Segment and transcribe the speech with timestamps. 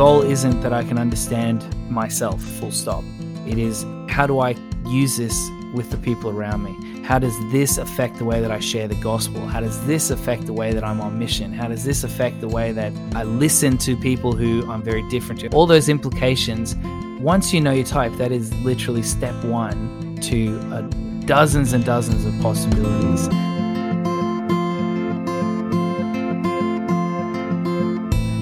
[0.00, 3.04] goal isn't that I can understand myself, full stop.
[3.46, 4.56] It is how do I
[4.86, 7.02] use this with the people around me?
[7.02, 9.46] How does this affect the way that I share the gospel?
[9.46, 11.52] How does this affect the way that I'm on mission?
[11.52, 15.42] How does this affect the way that I listen to people who I'm very different
[15.42, 15.48] to?
[15.48, 16.76] All those implications,
[17.20, 20.80] once you know your type, that is literally step one to uh,
[21.26, 23.28] dozens and dozens of possibilities.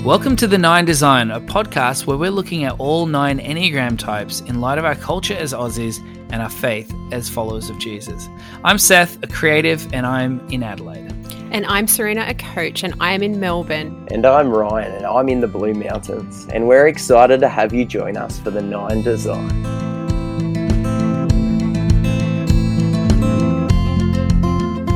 [0.08, 4.40] Welcome to The Nine Design, a podcast where we're looking at all nine Enneagram types
[4.40, 5.98] in light of our culture as Aussies
[6.32, 8.26] and our faith as followers of Jesus.
[8.64, 11.12] I'm Seth, a creative, and I'm in Adelaide.
[11.50, 14.08] And I'm Sarina, a coach, and I am in Melbourne.
[14.10, 16.46] And I'm Ryan, and I'm in the Blue Mountains.
[16.54, 19.87] And we're excited to have you join us for The Nine Design.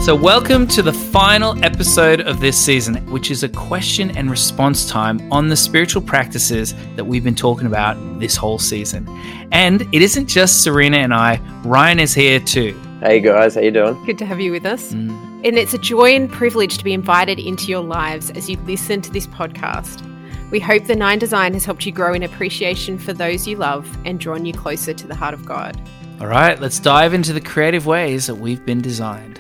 [0.03, 4.85] So, welcome to the final episode of this season, which is a question and response
[4.91, 9.07] time on the spiritual practices that we've been talking about this whole season.
[9.53, 12.77] And it isn't just Sarina and I, Ryan is here too.
[12.99, 14.05] Hey guys, how you doing?
[14.05, 14.93] Good to have you with us.
[14.93, 15.47] Mm.
[15.47, 19.03] And it's a joy and privilege to be invited into your lives as you listen
[19.03, 20.05] to this podcast.
[20.51, 23.97] We hope the Nine Design has helped you grow in appreciation for those you love
[24.05, 25.81] and drawn you closer to the heart of God.
[26.21, 29.32] All right, let's dive into the creative ways that we've been designed.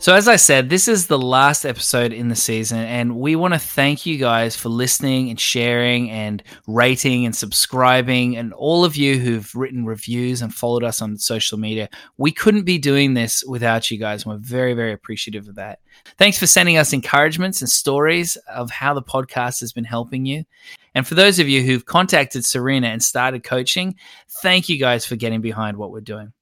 [0.00, 3.52] So, as I said, this is the last episode in the season, and we want
[3.52, 8.96] to thank you guys for listening and sharing and rating and subscribing, and all of
[8.96, 11.90] you who've written reviews and followed us on social media.
[12.16, 15.80] We couldn't be doing this without you guys, and we're very, very appreciative of that.
[16.16, 20.44] Thanks for sending us encouragements and stories of how the podcast has been helping you.
[20.94, 23.96] And for those of you who've contacted Sarina and started coaching,
[24.40, 26.32] thank you guys for getting behind what we're doing.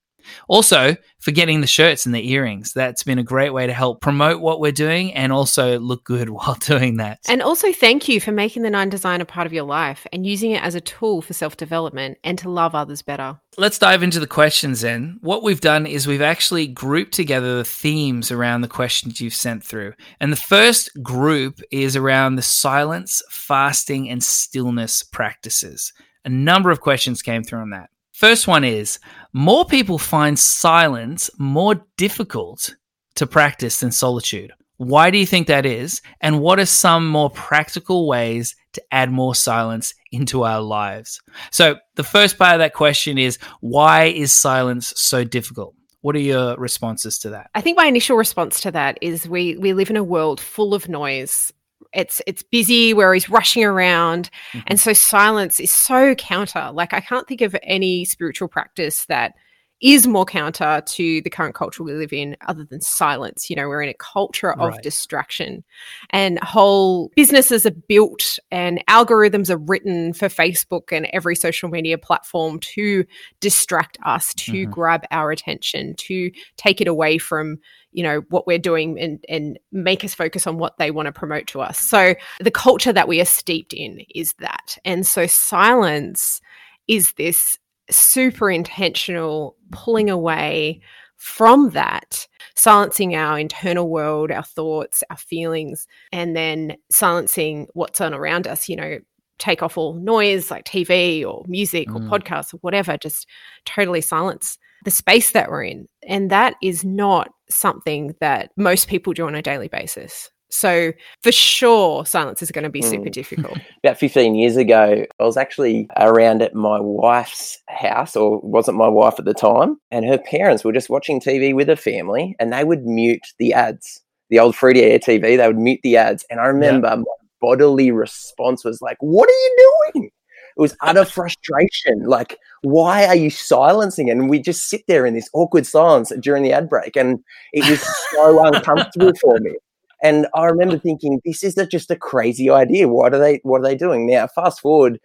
[0.48, 2.72] Also, for getting the shirts and the earrings.
[2.72, 6.30] That's been a great way to help promote what we're doing and also look good
[6.30, 7.18] while doing that.
[7.28, 10.26] And also, thank you for making the Nine Design a part of your life and
[10.26, 13.38] using it as a tool for self development and to love others better.
[13.56, 15.18] Let's dive into the questions then.
[15.20, 19.64] What we've done is we've actually grouped together the themes around the questions you've sent
[19.64, 19.94] through.
[20.20, 25.92] And the first group is around the silence, fasting, and stillness practices.
[26.24, 27.90] A number of questions came through on that.
[28.18, 28.98] First one is
[29.32, 32.74] more people find silence more difficult
[33.14, 34.50] to practice than solitude.
[34.76, 36.02] Why do you think that is?
[36.20, 41.20] And what are some more practical ways to add more silence into our lives?
[41.52, 45.76] So, the first part of that question is why is silence so difficult?
[46.00, 47.50] What are your responses to that?
[47.54, 50.74] I think my initial response to that is we we live in a world full
[50.74, 51.52] of noise
[51.92, 54.60] it's it's busy where he's rushing around mm-hmm.
[54.66, 59.34] and so silence is so counter like i can't think of any spiritual practice that
[59.80, 63.68] is more counter to the current culture we live in other than silence you know
[63.68, 64.82] we're in a culture of right.
[64.82, 65.62] distraction
[66.10, 71.96] and whole businesses are built and algorithms are written for facebook and every social media
[71.96, 73.04] platform to
[73.40, 74.70] distract us to mm-hmm.
[74.70, 77.58] grab our attention to take it away from
[77.92, 81.12] you know what we're doing and and make us focus on what they want to
[81.12, 85.26] promote to us so the culture that we are steeped in is that and so
[85.26, 86.40] silence
[86.86, 87.58] is this
[87.90, 90.80] super intentional pulling away
[91.16, 98.14] from that silencing our internal world our thoughts our feelings and then silencing what's on
[98.14, 98.98] around us you know
[99.38, 101.96] take off all noise like tv or music mm.
[101.96, 103.26] or podcasts or whatever just
[103.64, 105.88] totally silence the space that we're in.
[106.06, 110.30] And that is not something that most people do on a daily basis.
[110.50, 110.92] So
[111.22, 113.12] for sure, silence is going to be super mm.
[113.12, 113.58] difficult.
[113.84, 118.88] About 15 years ago, I was actually around at my wife's house, or wasn't my
[118.88, 122.52] wife at the time, and her parents were just watching TV with her family, and
[122.52, 124.00] they would mute the ads.
[124.30, 126.24] The old free air TV, they would mute the ads.
[126.28, 127.02] And I remember my
[127.40, 130.10] bodily response was like, What are you doing?
[130.58, 132.04] It was utter frustration.
[132.04, 134.12] Like, why are you silencing it?
[134.12, 136.96] And we just sit there in this awkward silence during the ad break.
[136.96, 137.20] And
[137.52, 137.80] it was
[138.10, 139.54] so uncomfortable for me.
[140.02, 142.88] And I remember thinking, this is just a crazy idea.
[142.88, 144.06] What are they what are they doing?
[144.06, 145.00] Now, fast forward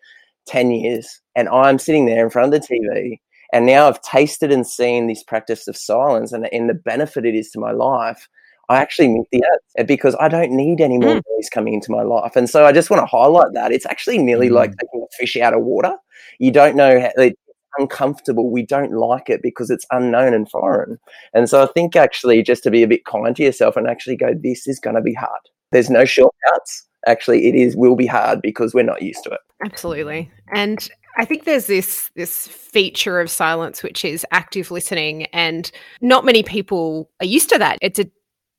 [0.48, 3.20] 10 years, and I'm sitting there in front of the TV.
[3.54, 7.36] And now I've tasted and seen this practice of silence and, and the benefit it
[7.36, 8.28] is to my life.
[8.70, 11.22] I actually meet the ads because I don't need any more mm.
[11.30, 12.36] noise coming into my life.
[12.36, 13.72] And so I just want to highlight that.
[13.72, 14.54] It's actually nearly mm.
[14.54, 15.96] like taking a fish out of water.
[16.40, 17.40] You don't know how it's
[17.78, 18.50] uncomfortable.
[18.50, 21.00] We don't like it because it's unknown and foreign.
[21.34, 24.18] And so I think actually just to be a bit kind to yourself and actually
[24.18, 25.42] go, this is going to be hard.
[25.72, 26.88] There's no shortcuts.
[27.06, 29.42] Actually, it is will be hard because we're not used to it.
[29.66, 30.32] Absolutely.
[30.54, 35.70] And I think there's this this feature of silence which is active listening and
[36.02, 37.78] not many people are used to that.
[37.82, 38.10] It's a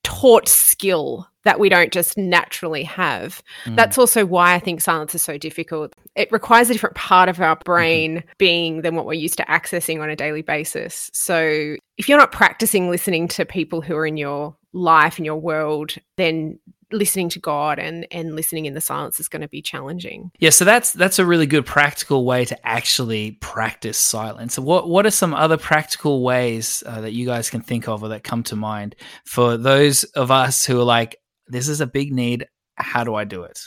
[0.03, 3.43] taught skill that we don't just naturally have.
[3.65, 3.77] Mm.
[3.77, 5.95] That's also why I think silence is so difficult.
[6.15, 7.65] It requires a different part of our Mm-hmm.
[7.65, 11.11] brain being than what we're used to accessing on a daily basis.
[11.13, 15.37] So if you're not practicing listening to people who are in your life and your
[15.37, 16.59] world, then
[16.93, 20.31] listening to God and and listening in the silence is going to be challenging.
[20.39, 24.59] Yeah, so that's that's a really good practical way to actually practice silence.
[24.59, 28.09] What what are some other practical ways uh, that you guys can think of or
[28.11, 31.17] that come to mind for those of us who are like,
[31.49, 32.47] this is a big need.
[32.77, 33.61] How do I do it?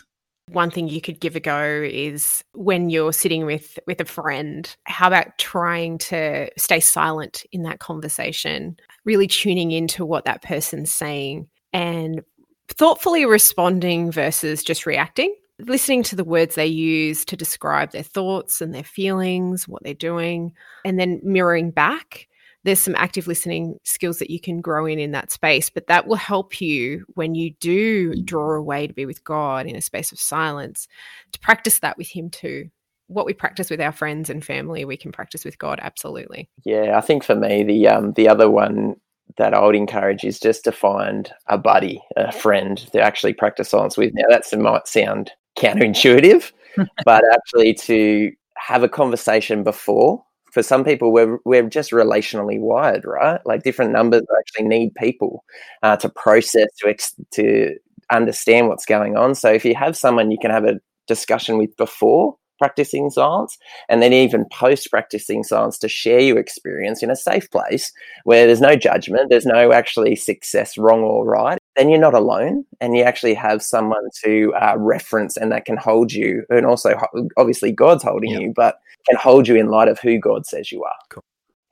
[0.50, 4.74] One thing you could give a go is when you're sitting with with a friend,
[4.86, 10.92] how about trying to stay silent in that conversation, really tuning into what that person's
[10.92, 12.24] saying and
[12.70, 15.36] thoughtfully responding versus just reacting.
[15.60, 19.94] Listening to the words they use to describe their thoughts and their feelings, what they're
[19.96, 20.54] doing,
[20.86, 22.27] and then mirroring back
[22.68, 26.06] there's some active listening skills that you can grow in in that space but that
[26.08, 30.12] will help you when you do draw away to be with god in a space
[30.12, 30.88] of silence
[31.32, 32.70] to practice that with him too
[33.08, 36.98] what we practice with our friends and family we can practice with god absolutely Yeah,
[36.98, 38.98] I think for me the um the other one
[39.38, 43.70] that I would encourage is just to find a buddy, a friend to actually practice
[43.70, 44.14] silence with.
[44.14, 46.52] Now that might sound counterintuitive,
[47.06, 50.24] but actually to have a conversation before.
[50.52, 53.40] For some people, we're we're just relationally wired, right?
[53.46, 55.44] Like different numbers actually need people
[55.84, 57.76] uh, to process to ex- to
[58.10, 59.36] understand what's going on.
[59.36, 63.58] So if you have someone you can have a discussion with before practicing science
[63.90, 67.92] and then even post practicing science to share your experience in a safe place
[68.24, 72.66] where there's no judgment, there's no actually success, wrong or right, then you're not alone
[72.82, 76.44] and you actually have someone to uh, reference and that can hold you.
[76.50, 76.94] And also,
[77.38, 78.40] obviously, God's holding Yeah.
[78.40, 80.96] you, but can hold you in light of who God says you are.
[81.10, 81.24] Cool.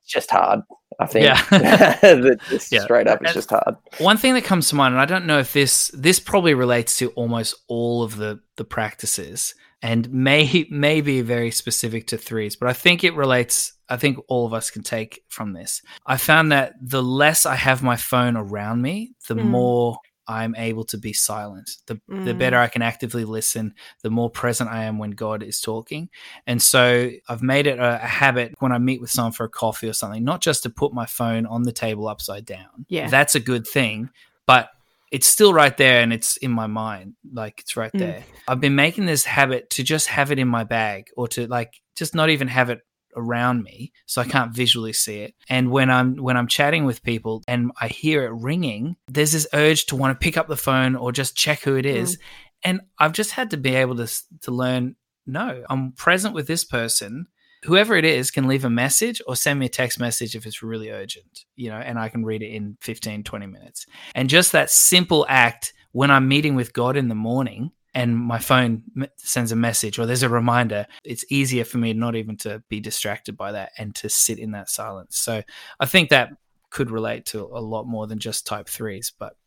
[0.03, 0.61] It's just hard,
[0.99, 1.25] I think.
[1.25, 1.97] Yeah.
[2.71, 2.81] Yeah.
[2.83, 3.75] Straight up, it's And- just hard.
[3.97, 6.97] One thing that comes to mind, and I don't know if this this probably relates
[6.99, 9.55] to almost all of the the practices,
[9.85, 13.73] and may may be very specific to threes, but I think it relates.
[13.87, 15.81] I think all of us can take from this.
[16.07, 19.45] I found that the less I have my phone around me, the Mm.
[19.45, 19.97] more
[20.27, 21.69] I'm able to be silent.
[21.85, 22.37] The the Mm.
[22.39, 26.09] better I can actively listen, the more present I am when God is talking.
[26.47, 29.49] And so I've made it a, a habit when I meet with someone for a
[29.63, 32.87] coffee or something, not just to put my phone on the table upside down.
[32.89, 33.07] Yeah.
[33.07, 34.09] That's a good thing,
[34.47, 34.69] but
[35.11, 37.13] it's still right there and it's in my mind.
[37.31, 37.99] Like it's right Mm.
[37.99, 38.23] there.
[38.47, 41.73] I've been making this habit to just have it in my bag or to like
[41.95, 42.81] just not even have it
[43.17, 45.35] around me so I can't visually see it.
[45.47, 49.47] And when I'm when I'm chatting with people and I hear it ringing, there's this
[49.53, 52.17] urge to want to pick up the phone or just check who it is.
[52.63, 54.07] And I've just had to be able to
[54.41, 54.95] to learn
[55.27, 57.27] no, I'm present with this person.
[57.65, 60.61] Whoever it is can leave a message or send me a text message if it's
[60.61, 63.85] really urgent, you know, and I can read it in 15 20 minutes.
[64.13, 68.37] And just that simple act when I'm meeting with God in the morning and my
[68.37, 68.83] phone
[69.15, 72.81] sends a message or there's a reminder, it's easier for me not even to be
[72.81, 75.17] distracted by that and to sit in that silence.
[75.17, 75.41] So
[75.79, 76.33] I think that
[76.69, 79.37] could relate to a lot more than just type threes, but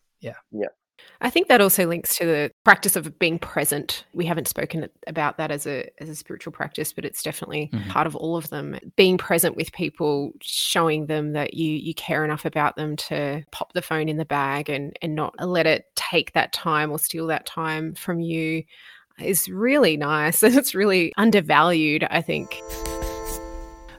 [1.21, 4.05] I think that also links to the practice of being present.
[4.13, 7.89] We haven't spoken about that as a as a spiritual practice, but it's definitely Mhm.
[7.89, 8.79] part of all of them.
[8.97, 13.73] Being present with people, showing them that you you care enough about them to pop
[13.73, 17.27] the phone in the bag and and not let it take that time or steal
[17.27, 18.63] that time from you
[19.21, 22.61] is really nice and it's really undervalued, I think.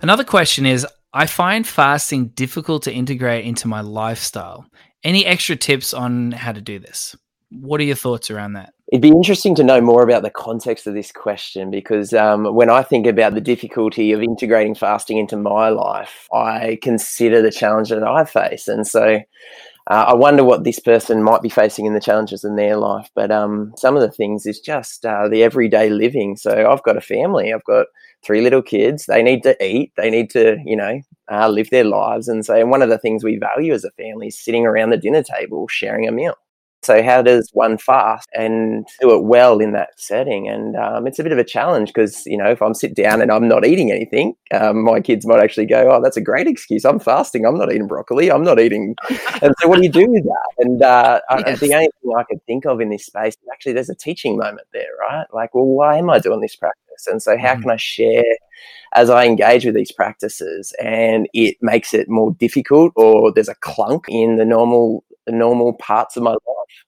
[0.02, 4.66] Another question is I find fasting difficult to integrate into my lifestyle.
[5.04, 7.16] Any extra tips on how to do this?
[7.52, 8.74] What are your thoughts around that?
[8.92, 12.70] It'd be interesting to know more about the context of this question because um, when
[12.70, 17.90] I think about the difficulty of integrating fasting into my life, I consider the challenge
[17.90, 18.68] that I face.
[18.68, 19.20] And so
[19.90, 23.10] uh, I wonder what this person might be facing in the challenges in their life.
[23.16, 26.36] But um, some of the things is just uh, the everyday living.
[26.36, 27.88] So I've got a family, I've got
[28.26, 29.06] three little kids.
[29.06, 32.28] They need to eat, they need to, you know, uh, live their lives.
[32.28, 34.98] And so one of the things we value as a family is sitting around the
[34.98, 36.36] dinner table sharing a meal.
[36.82, 40.48] So how does one fast and do it well in that setting?
[40.48, 43.22] And um, it's a bit of a challenge because you know if I'm sit down
[43.22, 46.48] and I'm not eating anything, um, my kids might actually go, "Oh, that's a great
[46.48, 46.86] excuse.
[46.86, 47.46] I'm fasting.
[47.46, 48.32] I'm not eating broccoli.
[48.32, 48.96] I'm not eating."
[49.42, 50.50] and so what do you do with that?
[50.66, 53.74] And uh, I- the only thing I could think of in this space is actually
[53.74, 55.26] there's a teaching moment there, right?
[55.34, 56.89] Like, well, why am I doing this practice?
[57.08, 57.62] And so how Mhm.
[57.62, 58.24] can I share
[58.94, 63.56] as I engage with these practices and it makes it more difficult or there's a
[63.56, 66.40] clunk in the normal the normal parts of my life.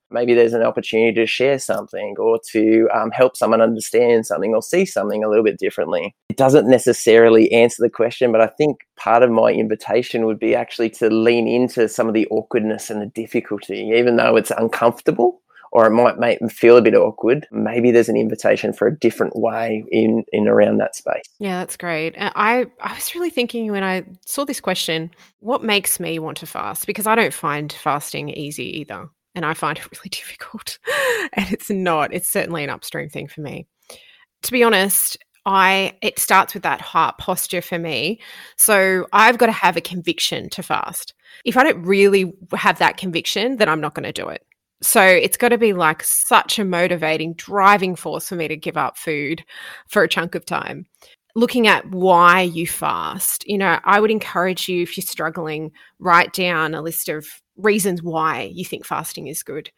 [0.10, 4.64] Maybe there's an opportunity to share something or to um, help someone understand something or
[4.64, 6.16] see something a little bit differently.
[6.30, 10.56] It doesn't necessarily answer the question, but I think part of my invitation would be
[10.56, 15.42] actually to lean into some of the awkwardness and the difficulty, even though it's uncomfortable
[15.72, 18.98] or it might make them feel a bit awkward, maybe there's an invitation for a
[18.98, 21.24] different way in in around that space.
[21.40, 22.16] Yeah, that's great.
[22.18, 26.46] I I was really thinking when I saw this question, what makes me want to
[26.46, 26.88] fast?
[26.88, 30.78] Because I don't find fasting easy either, and I find it really difficult.
[31.34, 32.14] and it's not.
[32.14, 33.68] It's certainly an upstream thing for me.
[34.44, 38.20] To be honest, I it starts with that heart posture for me.
[38.58, 41.14] So I've got to have a conviction to fast.
[41.46, 44.46] If I don't really have that conviction, then I'm not going to do it.
[44.82, 48.78] So it's got to be like such a motivating, driving force for me to give
[48.78, 49.44] up food
[49.88, 50.88] for a chunk of time.
[51.36, 56.34] Looking at why you fast, you know, I would encourage you if you're struggling, write
[56.34, 59.72] down a list of reasons why you think fasting is good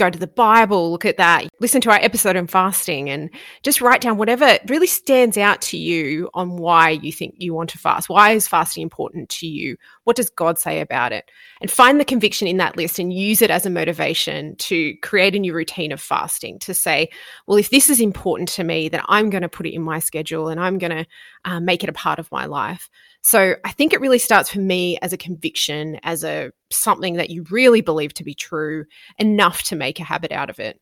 [0.00, 3.30] go to the Bible, look at that, listen to our episode on fasting, and
[3.62, 7.68] just write down whatever really stands out to you on why you think you want
[7.70, 8.08] to fast.
[8.08, 9.76] Why is fasting important to you?
[10.04, 11.30] What does God say about it?
[11.60, 15.36] And find the conviction in that list and use it as a motivation to create
[15.36, 17.10] a new routine of fasting to say,
[17.46, 19.98] well, if this is important to me, then I'm going to put it in my
[19.98, 21.06] schedule and I'm going to
[21.44, 22.88] uh, make it a part of my life.
[23.22, 27.30] So I think it really starts for me as a conviction, as a something that
[27.30, 28.84] you really believe to be true,
[29.18, 30.80] enough to make a habit out of it.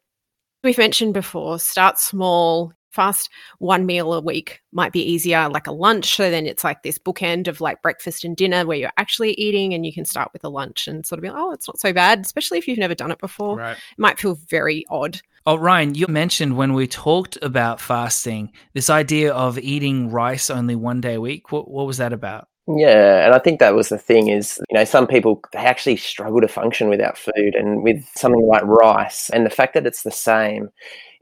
[0.62, 3.28] We've mentioned before, start small, fast
[3.58, 6.16] one meal a week might be easier, like a lunch.
[6.16, 9.74] So then it's like this bookend of like breakfast and dinner where you're actually eating
[9.74, 11.78] and you can start with a lunch and sort of be, like, oh, it's not
[11.78, 13.56] so bad, especially if you've never done it before.
[13.56, 13.76] Right.
[13.76, 15.20] It might feel very odd.
[15.46, 20.76] Oh, Ryan, you mentioned when we talked about fasting, this idea of eating rice only
[20.76, 21.52] one day a week.
[21.52, 22.48] What, what was that about?
[22.76, 25.96] Yeah, and I think that was the thing is, you know, some people they actually
[25.96, 30.02] struggle to function without food and with something like rice and the fact that it's
[30.02, 30.68] the same,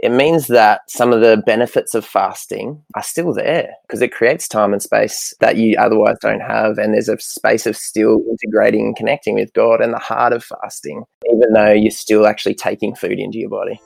[0.01, 4.49] it means that some of the benefits of fasting are still there because it creates
[4.49, 8.87] time and space that you otherwise don't have and there's a space of still integrating
[8.87, 12.97] and connecting with God and the heart of fasting even though you're still actually taking
[12.97, 13.81] food into your body.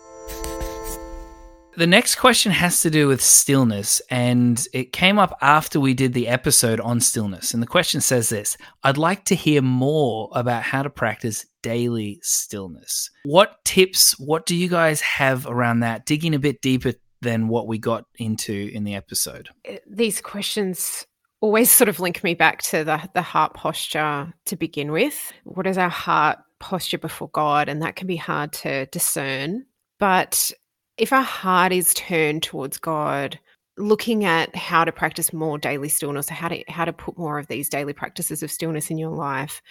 [1.80, 6.12] The next question has to do with stillness, and it came up after we did
[6.12, 7.54] the episode on stillness.
[7.54, 12.18] And the question says this I'd like to hear more about how to practice daily
[12.20, 13.08] stillness.
[13.25, 16.04] What tips, what do you guys have around that?
[16.04, 19.49] Digging a bit deeper than what we got into in the episode.
[19.66, 21.06] Uh, these questions
[21.40, 25.32] always sort of link me back to the, the heart posture to begin with.
[25.44, 27.70] What is our heart posture before God?
[27.70, 29.64] And that can be hard to discern.
[29.99, 30.52] But
[31.00, 33.38] if our heart is turned towards God,
[33.76, 37.47] looking at how to practice more daily stillness, how to how to put more of
[37.47, 39.62] these daily practices of stillness in your life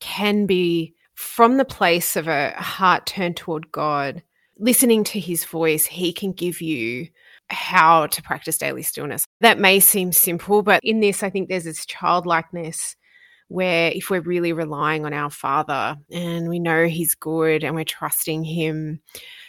[0.00, 4.22] can be from the place of a heart turned toward God,
[4.58, 7.08] listening to his voice, he can give you
[7.48, 9.26] how to practice daily stillness.
[9.40, 12.96] That may seem simple, but in this, I think there's this childlikeness
[13.48, 17.84] where if we're really relying on our Father and we know He's good and we're
[17.84, 19.00] trusting Him,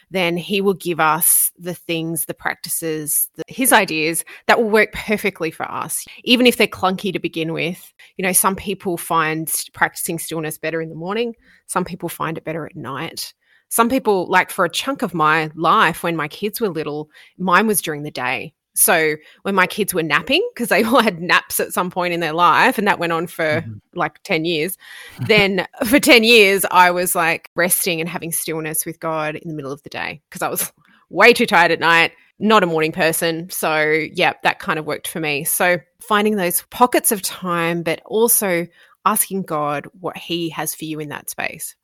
[0.09, 4.91] then he will give us the things, the practices, the, his ideas that will work
[4.93, 7.93] perfectly for us, even if they're clunky to begin with.
[8.17, 11.35] You know, some people find practicing stillness better in the morning,
[11.67, 13.33] some people find it better at night.
[13.69, 17.67] Some people, like for a chunk of my life when my kids were little, mine
[17.67, 18.53] was during the day.
[18.77, 22.19] So when my kids were napping, because they all had naps at some point in
[22.19, 23.73] their life, and that went on for mm-hmm.
[23.93, 24.77] like 10 years,
[25.27, 29.55] then for 10 years, I was like resting and having stillness with God in the
[29.55, 30.71] middle of the day because I was
[31.09, 33.49] way too tired at night, not a morning person.
[33.49, 33.81] So,
[34.13, 35.43] yeah, that kind of worked for me.
[35.43, 38.67] So, finding those pockets of time, but also
[39.05, 41.75] asking God what He has for you in that space.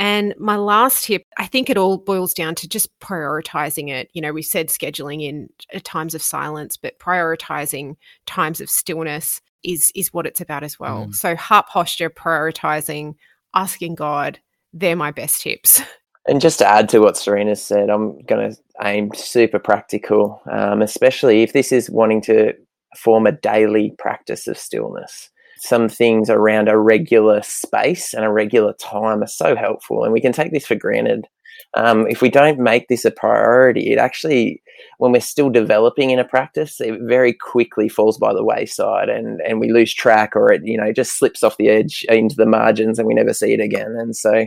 [0.00, 4.08] And my last tip, I think it all boils down to just prioritizing it.
[4.14, 9.42] You know, we said scheduling in uh, times of silence, but prioritizing times of stillness
[9.62, 11.06] is is what it's about as well.
[11.06, 11.14] Mm.
[11.14, 13.14] So heart posture, prioritizing,
[13.54, 14.40] asking God,
[14.72, 15.82] they're my best tips.
[16.28, 20.82] And just to add to what Sarina said, I'm going to aim super practical, um,
[20.82, 22.52] especially if this is wanting to
[22.98, 28.72] form a daily practice of stillness some things around a regular space and a regular
[28.74, 30.04] time are so helpful.
[30.04, 31.28] And we can take this for granted.
[31.74, 34.62] Um, if we don't make this a priority, it actually,
[34.96, 39.42] when we're still developing in a practice, it very quickly falls by the wayside and,
[39.42, 42.46] and we lose track or it, you know, just slips off the edge into the
[42.46, 43.94] margins and we never see it again.
[43.98, 44.46] And so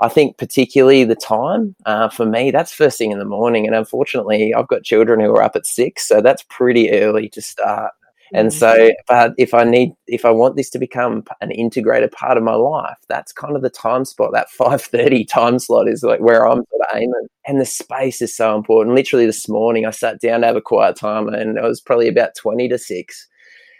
[0.00, 3.66] I think particularly the time uh, for me, that's first thing in the morning.
[3.66, 7.42] And unfortunately, I've got children who are up at six, so that's pretty early to
[7.42, 7.92] start.
[8.32, 8.58] And mm-hmm.
[8.58, 12.42] so, but if I need, if I want this to become an integrated part of
[12.42, 14.32] my life, that's kind of the time spot.
[14.32, 18.20] That five thirty time slot is like where I'm sort of aiming, and the space
[18.20, 18.96] is so important.
[18.96, 22.08] Literally this morning, I sat down to have a quiet time, and it was probably
[22.08, 23.28] about twenty to six,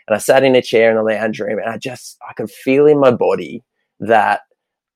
[0.06, 2.50] and I sat in a chair in the lounge room, and I just I could
[2.50, 3.64] feel in my body
[4.00, 4.42] that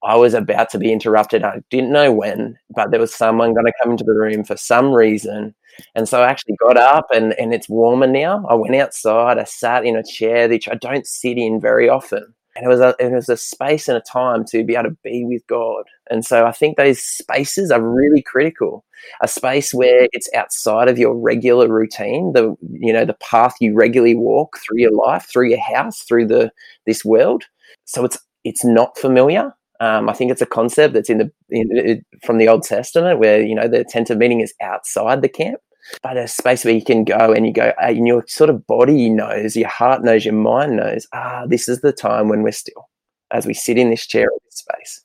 [0.02, 1.45] I was about to be interrupted.
[1.45, 4.57] I didn't know when, but there was someone going to come into the room for
[4.57, 5.54] some reason.
[5.95, 8.45] And so I actually got up and, and it's warmer now.
[8.49, 12.35] I went outside, I sat in a chair, which I don't sit in very often.
[12.57, 14.97] And it was a it was a space and a time to be able to
[15.04, 15.85] be with God.
[16.11, 18.85] And so I think those spaces are really critical.
[19.23, 23.75] A space where it's outside of your regular routine, the you know, the path you
[23.75, 26.50] regularly walk through your life, through your house, through the
[26.87, 27.45] this world.
[27.85, 32.04] So it's it's not familiar um, I think it's a concept that's in the in,
[32.22, 35.60] from the Old Testament where you know the tent of meeting is outside the camp,
[36.02, 39.08] but a space where you can go and you go, and your sort of body
[39.08, 41.06] knows, your heart knows, your mind knows.
[41.14, 42.88] Ah, this is the time when we're still,
[43.30, 45.04] as we sit in this chair in this space.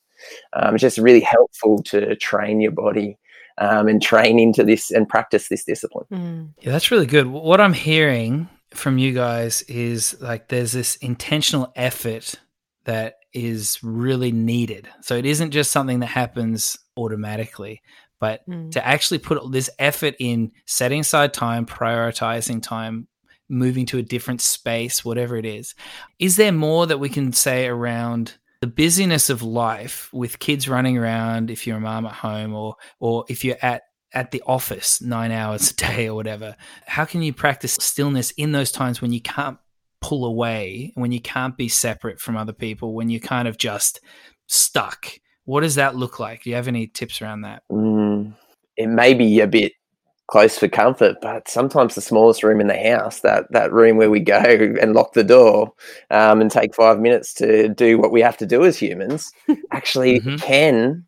[0.52, 3.18] Um, it's just really helpful to train your body
[3.58, 6.06] um, and train into this and practice this discipline.
[6.12, 6.54] Mm.
[6.60, 7.26] Yeah, that's really good.
[7.26, 12.34] What I'm hearing from you guys is like there's this intentional effort
[12.84, 14.88] that is really needed.
[15.02, 17.82] So it isn't just something that happens automatically,
[18.18, 18.70] but mm.
[18.72, 23.08] to actually put this effort in setting aside time, prioritizing time,
[23.48, 25.74] moving to a different space, whatever it is.
[26.18, 30.96] Is there more that we can say around the busyness of life with kids running
[30.96, 35.02] around if you're a mom at home or or if you're at at the office
[35.02, 36.56] 9 hours a day or whatever?
[36.86, 39.58] How can you practice stillness in those times when you can't
[40.06, 44.00] pull away, when you can't be separate from other people, when you're kind of just
[44.46, 45.08] stuck.
[45.46, 46.44] What does that look like?
[46.44, 47.64] Do you have any tips around that?
[47.72, 48.32] Mm,
[48.76, 49.72] it may be a bit
[50.28, 54.10] close for comfort, but sometimes the smallest room in the house, that that room where
[54.10, 54.36] we go
[54.80, 55.72] and lock the door
[56.10, 59.32] um, and take five minutes to do what we have to do as humans,
[59.72, 60.36] actually mm-hmm.
[60.36, 61.04] can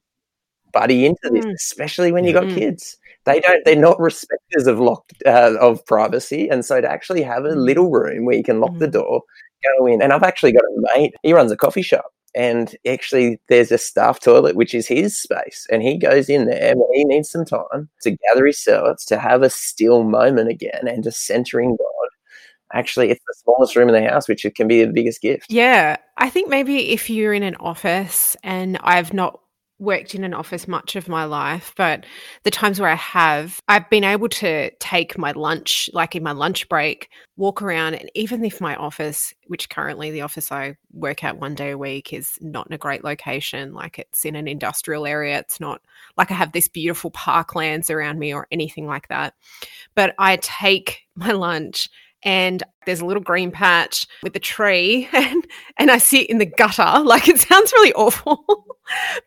[0.72, 1.52] buddy into this, mm.
[1.52, 2.54] especially when you got mm.
[2.56, 7.22] kids they don't they're not respecters of locked uh, of privacy and so to actually
[7.22, 8.78] have a little room where you can lock mm.
[8.78, 9.22] the door
[9.78, 13.40] go in and i've actually got a mate he runs a coffee shop and actually
[13.48, 17.04] there's a staff toilet which is his space and he goes in there when he
[17.04, 21.10] needs some time to gather his thoughts to have a still moment again and to
[21.10, 22.08] centering god.
[22.74, 25.46] Actually it's the smallest room in the house which can be the biggest gift.
[25.48, 29.40] Yeah i think maybe if you're in an office and i've not
[29.78, 32.04] worked in an office much of my life, but
[32.42, 36.32] the times where I have, I've been able to take my lunch, like in my
[36.32, 37.94] lunch break, walk around.
[37.94, 41.78] And even if my office, which currently the office I work at one day a
[41.78, 45.80] week, is not in a great location, like it's in an industrial area, it's not
[46.16, 49.34] like I have this beautiful parklands around me or anything like that.
[49.94, 51.88] But I take my lunch
[52.22, 56.46] and there's a little green patch with a tree and and I sit in the
[56.46, 57.02] gutter.
[57.04, 58.44] Like it sounds really awful.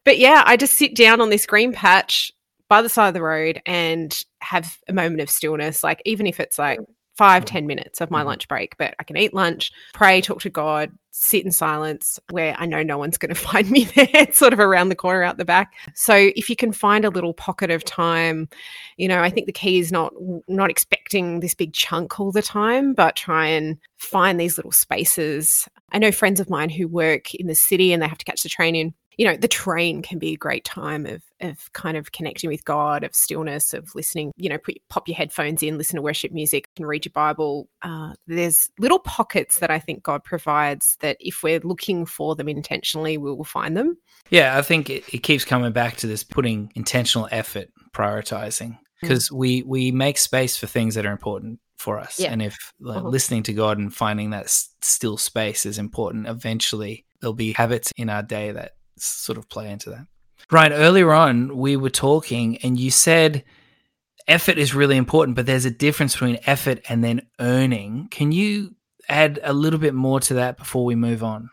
[0.06, 2.32] But yeah I just sit down on this green patch
[2.68, 6.40] by the side of the road and have a moment of stillness like even if
[6.40, 6.86] it's like mm.
[7.22, 8.30] Five ten minutes of my mm-hmm.
[8.30, 12.56] lunch break but i can eat lunch pray talk to god sit in silence where
[12.58, 15.38] i know no one's going to find me there sort of around the corner out
[15.38, 15.72] the back.
[15.94, 18.50] So if you can find a little pocket of time
[18.98, 20.14] you know i think the key is not
[20.48, 25.70] not expecting this big chunk all the time but try and find these little spaces.
[25.92, 28.42] I know friends of mine who work in the city and they have to catch
[28.42, 31.98] the train in you know, the train can be a great time of of kind
[31.98, 34.32] of connecting with God, of stillness, of listening.
[34.38, 37.68] You know, put, pop your headphones in, listen to worship music, and read your Bible.
[37.82, 42.48] Uh, there's little pockets that I think God provides that, if we're looking for them
[42.48, 43.98] intentionally, we will find them.
[44.30, 49.30] Yeah, I think it, it keeps coming back to this putting intentional effort, prioritizing, because
[49.30, 49.38] mm.
[49.38, 52.20] we we make space for things that are important for us.
[52.20, 52.32] Yeah.
[52.32, 53.02] And if uh-huh.
[53.02, 58.10] listening to God and finding that still space is important, eventually there'll be habits in
[58.10, 60.08] our day that sort of play into that.
[60.52, 60.72] Right.
[60.72, 63.44] Earlier on, we were talking, and you said
[64.28, 68.08] effort is really important, but there's a difference between effort and then earning.
[68.12, 68.76] Can you
[69.08, 71.50] add a little bit more to that before we move on?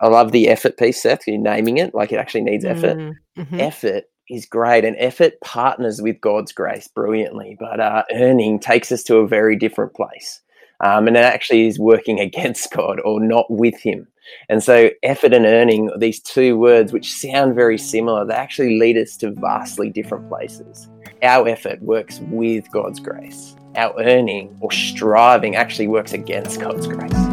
[0.00, 1.26] I love the effort piece, Seth.
[1.26, 2.98] You're naming it like it actually needs effort.
[2.98, 3.60] Mm, mm-hmm.
[3.60, 9.02] Effort is great, and effort partners with God's grace brilliantly, but uh, earning takes us
[9.04, 10.40] to a very different place.
[10.84, 14.06] Um, and it actually is working against God or not with Him.
[14.48, 18.96] And so, effort and earning, these two words, which sound very similar, they actually lead
[18.96, 20.88] us to vastly different places.
[21.22, 27.25] Our effort works with God's grace, our earning or striving actually works against God's grace.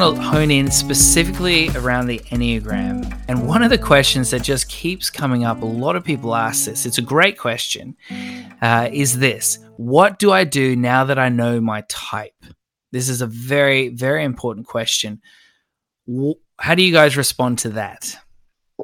[0.00, 3.16] Want to hone in specifically around the Enneagram.
[3.28, 6.64] And one of the questions that just keeps coming up, a lot of people ask
[6.64, 7.96] this, it's a great question,
[8.60, 12.34] uh, is this What do I do now that I know my type?
[12.90, 15.22] This is a very, very important question.
[16.58, 18.16] How do you guys respond to that?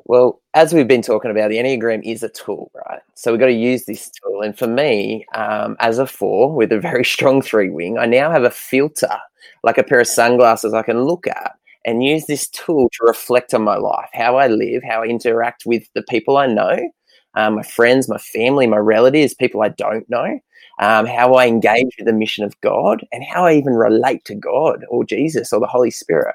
[0.05, 3.03] Well, as we've been talking about, the Enneagram is a tool, right?
[3.15, 4.43] So we've got to use this tool.
[4.43, 8.31] And for me, um, as a four with a very strong three wing, I now
[8.31, 9.19] have a filter,
[9.63, 11.53] like a pair of sunglasses I can look at
[11.85, 15.65] and use this tool to reflect on my life, how I live, how I interact
[15.65, 16.91] with the people I know,
[17.35, 20.41] um, my friends, my family, my relatives, people I don't know,
[20.79, 24.35] um, how I engage with the mission of God, and how I even relate to
[24.35, 26.35] God or Jesus or the Holy Spirit.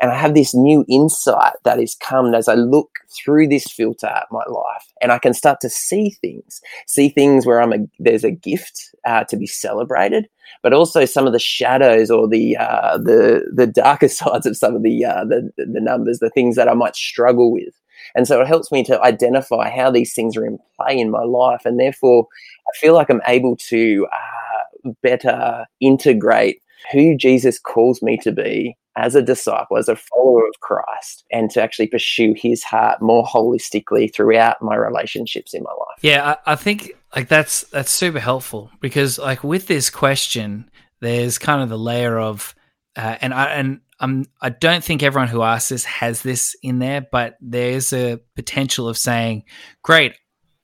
[0.00, 4.06] And I have this new insight that has come as I look through this filter
[4.06, 7.78] at my life, and I can start to see things, see things where I'm a,
[7.98, 10.28] there's a gift uh, to be celebrated,
[10.62, 14.76] but also some of the shadows or the uh, the the darker sides of some
[14.76, 17.74] of the, uh, the the numbers, the things that I might struggle with.
[18.14, 21.22] And so it helps me to identify how these things are in play in my
[21.22, 22.26] life, and therefore
[22.68, 26.60] I feel like I'm able to uh, better integrate
[26.92, 31.50] who Jesus calls me to be as a disciple, as a follower of Christ, and
[31.50, 35.98] to actually pursue his heart more holistically throughout my relationships in my life.
[36.02, 41.38] Yeah, I, I think like that's that's super helpful because like with this question, there's
[41.38, 42.54] kind of the layer of
[42.96, 46.78] uh, and I and I'm I don't think everyone who asks this has this in
[46.78, 49.44] there, but there's a potential of saying,
[49.82, 50.16] "Great,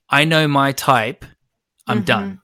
[0.08, 1.24] I know my type,
[1.86, 2.04] I'm mm-hmm.
[2.04, 2.41] done."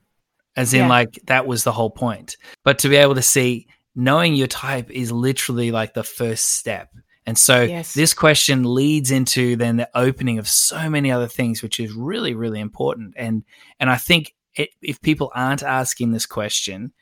[0.58, 0.88] As in, yeah.
[0.88, 2.36] like that was the whole point.
[2.64, 6.90] But to be able to see knowing your type is literally like the first step.
[7.26, 7.94] And so yes.
[7.94, 12.34] this question leads into then the opening of so many other things, which is really,
[12.34, 13.14] really important.
[13.16, 13.44] And
[13.78, 16.92] and I think it, if people aren't asking this question,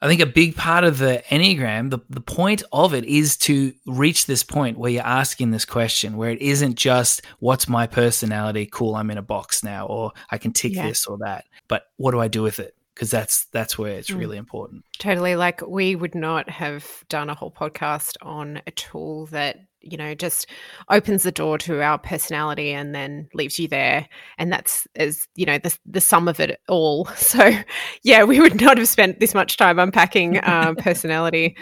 [0.00, 3.72] I think a big part of the Enneagram, the, the point of it is to
[3.86, 8.68] reach this point where you're asking this question, where it isn't just what's my personality,
[8.70, 10.88] cool, I'm in a box now, or I can tick yeah.
[10.88, 12.74] this or that, but what do I do with it?
[12.94, 14.18] Because that's that's where it's mm.
[14.18, 14.84] really important.
[14.98, 15.36] Totally.
[15.36, 20.14] Like we would not have done a whole podcast on a tool that you know
[20.14, 20.46] just
[20.88, 25.44] opens the door to our personality and then leaves you there and that's as you
[25.44, 27.52] know the, the sum of it all so
[28.02, 31.54] yeah we would not have spent this much time unpacking uh, personality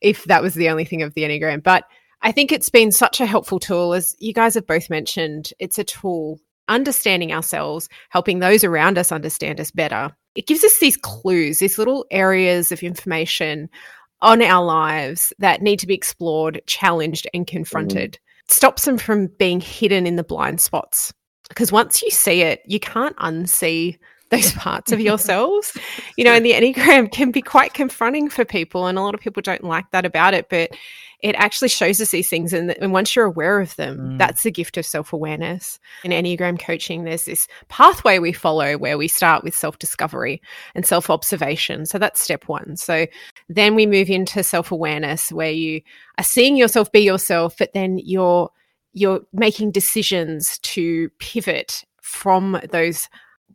[0.00, 1.84] if that was the only thing of the enneagram but
[2.22, 5.78] i think it's been such a helpful tool as you guys have both mentioned it's
[5.78, 10.96] a tool understanding ourselves helping those around us understand us better it gives us these
[10.96, 13.68] clues, these little areas of information
[14.20, 18.12] on our lives that need to be explored, challenged, and confronted.
[18.12, 18.52] Mm.
[18.52, 21.12] Stops them from being hidden in the blind spots.
[21.48, 23.98] Because once you see it, you can't unsee
[24.30, 25.76] those parts of yourselves.
[26.16, 29.20] you know, and the Enneagram can be quite confronting for people, and a lot of
[29.20, 30.48] people don't like that about it.
[30.48, 30.70] But
[31.22, 32.52] it actually shows us these things.
[32.52, 34.18] And, and once you're aware of them, mm.
[34.18, 35.78] that's the gift of self awareness.
[36.04, 40.42] In Enneagram coaching, there's this pathway we follow where we start with self discovery
[40.74, 41.86] and self observation.
[41.86, 42.76] So that's step one.
[42.76, 43.06] So
[43.48, 45.80] then we move into self awareness where you
[46.18, 48.50] are seeing yourself be yourself, but then you're
[48.92, 53.08] you're making decisions to pivot from those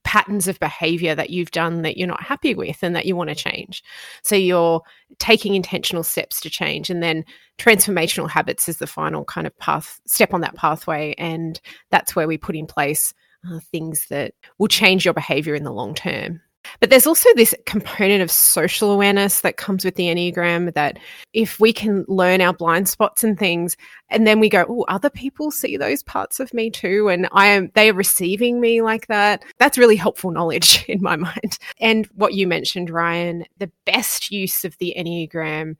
[0.04, 3.30] patterns of behavior that you've done that you're not happy with and that you want
[3.30, 3.84] to change.
[4.24, 4.82] So you're
[5.20, 6.90] taking intentional steps to change.
[6.90, 7.26] And then
[7.58, 11.16] transformational habits is the final kind of path step on that pathway.
[11.18, 11.60] And
[11.92, 13.14] that's where we put in place
[13.50, 16.42] uh, things that will change your behavior in the long term.
[16.80, 20.99] But there's also this component of social awareness that comes with the Enneagram that
[21.34, 23.75] if we can learn our blind spots and things,
[24.10, 27.47] and then we go, oh, other people see those parts of me too, and I
[27.47, 29.43] am they are receiving me like that.
[29.58, 31.60] That's really helpful knowledge in my mind.
[31.80, 35.75] And what you mentioned, Ryan, the best use of the Enneagram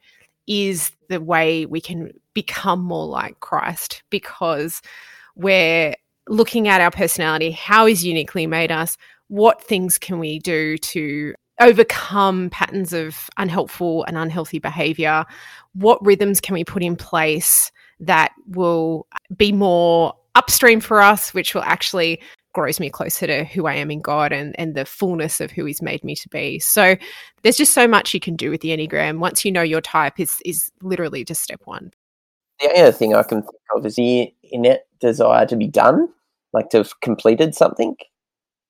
[0.48, 4.82] is the way we can become more like Christ because
[5.36, 5.94] we're
[6.30, 8.98] looking at our personality, how is uniquely made us,
[9.28, 15.26] what things can we do to overcome patterns of unhelpful and unhealthy behavior?
[15.74, 21.56] What rhythms can we put in place that will be more upstream for us, which
[21.56, 22.22] will actually
[22.54, 25.66] grows me closer to who I am in God and, and the fullness of who
[25.66, 26.60] He's made me to be.
[26.60, 26.96] So
[27.44, 29.20] there's just so much you can do with the Enneagram.
[29.20, 31.92] Once you know your type is is literally just step one.
[32.60, 36.10] The other thing I can think of is the innate desire to be done,
[36.54, 37.96] like to have completed something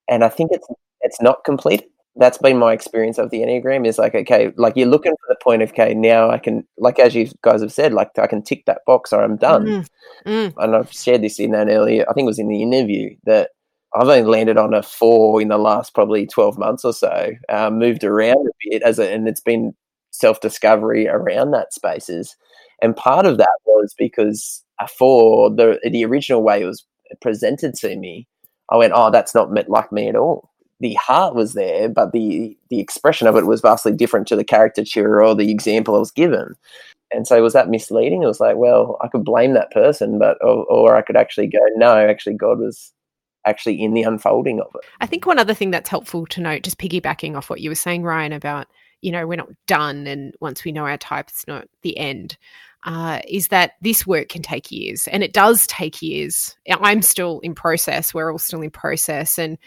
[0.08, 0.66] and I think it's
[1.00, 1.84] it's not complete.
[2.16, 5.36] That's been my experience of the Enneagram is like, okay, like you're looking for the
[5.40, 8.42] point of, okay, now I can, like as you guys have said, like I can
[8.42, 9.66] tick that box or I'm done.
[9.66, 9.86] Mm.
[10.26, 10.54] Mm.
[10.56, 13.50] And I've shared this in an earlier, I think it was in the interview that
[13.94, 17.78] I've only landed on a four in the last probably 12 months or so, um,
[17.78, 19.74] moved around a bit as a, and it's been
[20.10, 22.36] self discovery around that spaces.
[22.82, 26.84] And part of that was because a four, the, the original way it was
[27.20, 28.26] presented to me,
[28.70, 30.50] I went, oh, that's not meant like me at all.
[30.80, 34.44] the heart was there, but the the expression of it was vastly different to the
[34.44, 36.54] caricature or the example I was given.
[37.10, 38.22] And so was that misleading?
[38.22, 41.46] It was like, well, I could blame that person, but or, or I could actually
[41.46, 42.92] go, no, actually God was
[43.46, 44.86] actually in the unfolding of it.
[45.00, 47.74] I think one other thing that's helpful to note, just piggybacking off what you were
[47.74, 48.68] saying, Ryan, about
[49.00, 52.36] you know we're not done, and once we know our type, it's not the end.
[52.84, 56.56] Uh, is that this work can take years, and it does take years.
[56.80, 58.14] I'm still in process.
[58.14, 59.58] We're all still in process, and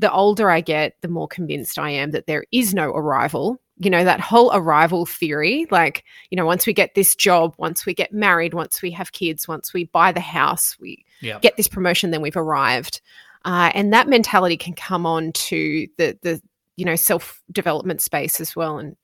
[0.00, 3.60] the older I get, the more convinced I am that there is no arrival.
[3.78, 7.86] You know, that whole arrival theory, like, you know, once we get this job, once
[7.86, 11.42] we get married, once we have kids, once we buy the house, we yep.
[11.42, 13.00] get this promotion, then we've arrived.
[13.44, 16.42] Uh, and that mentality can come on to the, the,
[16.76, 18.78] you know, self development space as well.
[18.78, 18.96] And,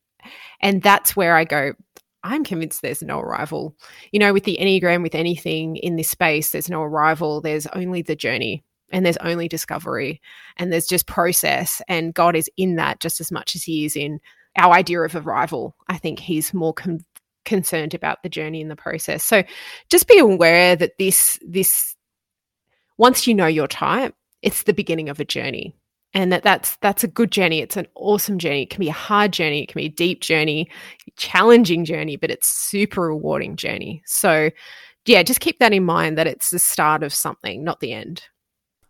[0.60, 1.72] and that's where I go,
[2.26, 3.76] I'm convinced there's no arrival.
[4.12, 7.40] You know, with the Enneagram, with anything in this space, there's no arrival.
[7.40, 10.20] There's only the journey and there's only discovery
[10.56, 13.96] and there's just process and god is in that just as much as he is
[13.96, 14.20] in
[14.56, 17.04] our idea of arrival i think he's more con-
[17.44, 19.42] concerned about the journey and the process so
[19.88, 21.94] just be aware that this this
[22.98, 25.74] once you know your type it's the beginning of a journey
[26.16, 28.92] and that that's that's a good journey it's an awesome journey it can be a
[28.92, 30.68] hard journey it can be a deep journey
[31.16, 34.50] challenging journey but it's super rewarding journey so
[35.04, 38.24] yeah just keep that in mind that it's the start of something not the end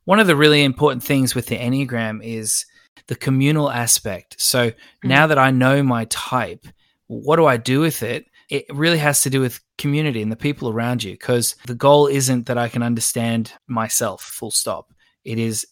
[0.07, 2.65] one of the really important things with the Enneagram is
[3.09, 4.41] the communal aspect.
[4.41, 5.09] So mm-hmm.
[5.09, 6.65] now that I know my type,
[7.09, 8.27] what do I do with it?
[8.49, 12.07] It really has to do with community and the people around you because the goal
[12.07, 14.93] isn't that I can understand myself, full stop.
[15.25, 15.67] It is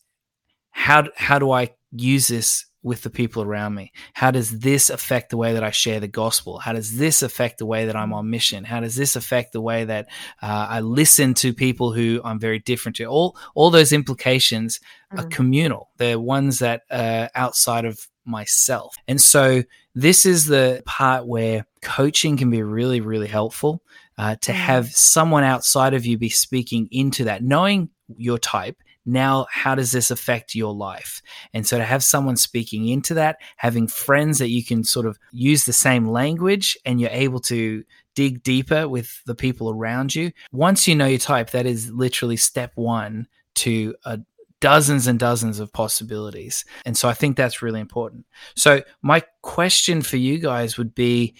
[0.74, 3.92] how, how do I use this with the people around me?
[4.12, 6.58] How does this affect the way that I share the gospel?
[6.58, 8.64] How does this affect the way that I'm on mission?
[8.64, 10.06] How does this affect the way that
[10.42, 13.06] uh, I listen to people who I'm very different to?
[13.06, 14.80] All all those implications
[15.12, 15.18] mm.
[15.18, 15.90] are communal.
[15.96, 18.94] They're ones that are outside of myself.
[19.08, 19.62] And so
[19.94, 23.82] this is the part where coaching can be really, really helpful
[24.18, 24.56] uh, to mm.
[24.56, 29.92] have someone outside of you be speaking into that, knowing your type now how does
[29.92, 31.20] this affect your life?
[31.52, 35.18] And so to have someone speaking into that having friends that you can sort of
[35.32, 40.30] use the same language and you're able to dig deeper with the people around you
[40.52, 44.20] once you know your type that is literally step one to a
[44.60, 46.64] dozens and dozens of possibilities.
[46.86, 48.24] And so i think that's really important.
[48.56, 51.34] So my question for you guys would be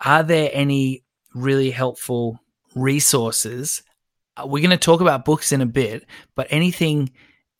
[0.00, 2.40] are there any really helpful
[2.74, 3.93] resources uh,
[4.38, 7.10] we're going to talk about books in a bit, but anything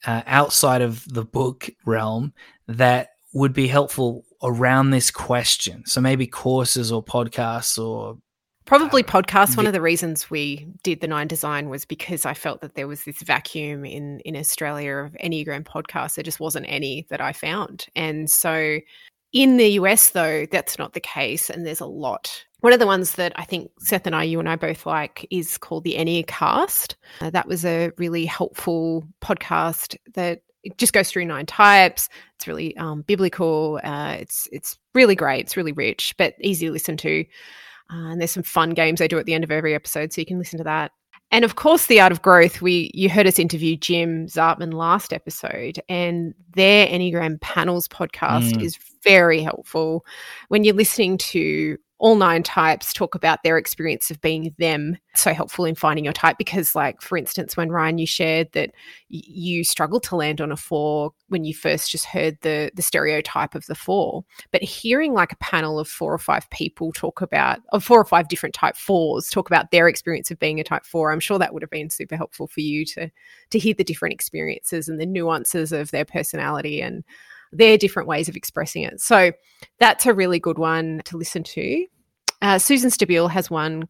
[0.06, 2.32] uh, outside of the book realm
[2.68, 5.84] that would be helpful around this question.
[5.86, 8.18] So maybe courses or podcasts or
[8.66, 9.56] Probably uh, podcasts.
[9.56, 12.88] One of the reasons we did the Nine Design was because I felt that there
[12.88, 16.14] was this vacuum in in Australia of Enneagram podcasts.
[16.14, 18.78] There just wasn't any that I found, and so
[19.34, 22.86] in the US though, that's not the case, and there's a lot one of the
[22.86, 25.96] ones that I think Seth and I, you and I both like, is called the
[25.96, 26.94] Enneacast.
[27.20, 32.08] Uh, that was a really helpful podcast that it just goes through nine types.
[32.36, 33.80] It's really um, biblical.
[33.84, 35.40] Uh, it's it's really great.
[35.40, 37.26] It's really rich, but easy to listen to.
[37.92, 40.22] Uh, and there's some fun games they do at the end of every episode, so
[40.22, 40.92] you can listen to that.
[41.30, 42.62] And of course, the art of growth.
[42.62, 48.62] We you heard us interview Jim Zartman last episode, and their Enneagram Panels podcast mm.
[48.62, 50.06] is very helpful
[50.48, 55.32] when you're listening to all nine types talk about their experience of being them so
[55.32, 58.70] helpful in finding your type because like for instance when ryan you shared that
[59.10, 62.82] y- you struggled to land on a four when you first just heard the the
[62.82, 67.20] stereotype of the four but hearing like a panel of four or five people talk
[67.20, 70.64] about of four or five different type fours talk about their experience of being a
[70.64, 73.08] type four i'm sure that would have been super helpful for you to
[73.50, 77.04] to hear the different experiences and the nuances of their personality and
[77.54, 79.00] their different ways of expressing it.
[79.00, 79.32] So
[79.78, 81.86] that's a really good one to listen to.
[82.42, 83.88] Uh, Susan Stabile has one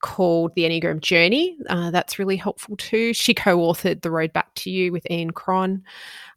[0.00, 1.56] called The Enneagram Journey.
[1.68, 3.12] Uh, that's really helpful too.
[3.12, 5.82] She co authored The Road Back to You with Ian Cron.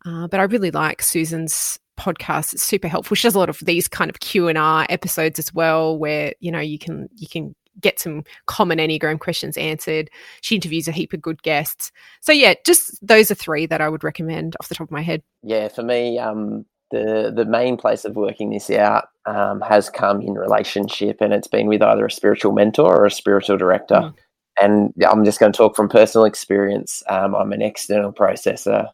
[0.05, 2.53] Uh, but I really like Susan's podcast.
[2.53, 3.15] It's super helpful.
[3.15, 6.33] She does a lot of these kind of Q and R episodes as well, where
[6.39, 10.09] you know you can you can get some common Enneagram questions answered.
[10.41, 11.91] She interviews a heap of good guests.
[12.21, 15.01] So yeah, just those are three that I would recommend off the top of my
[15.01, 15.23] head.
[15.43, 20.21] Yeah, for me, um, the the main place of working this out um, has come
[20.21, 23.95] in relationship, and it's been with either a spiritual mentor or a spiritual director.
[23.95, 24.13] Mm.
[24.61, 27.01] And I'm just going to talk from personal experience.
[27.07, 28.89] Um, I'm an external processor.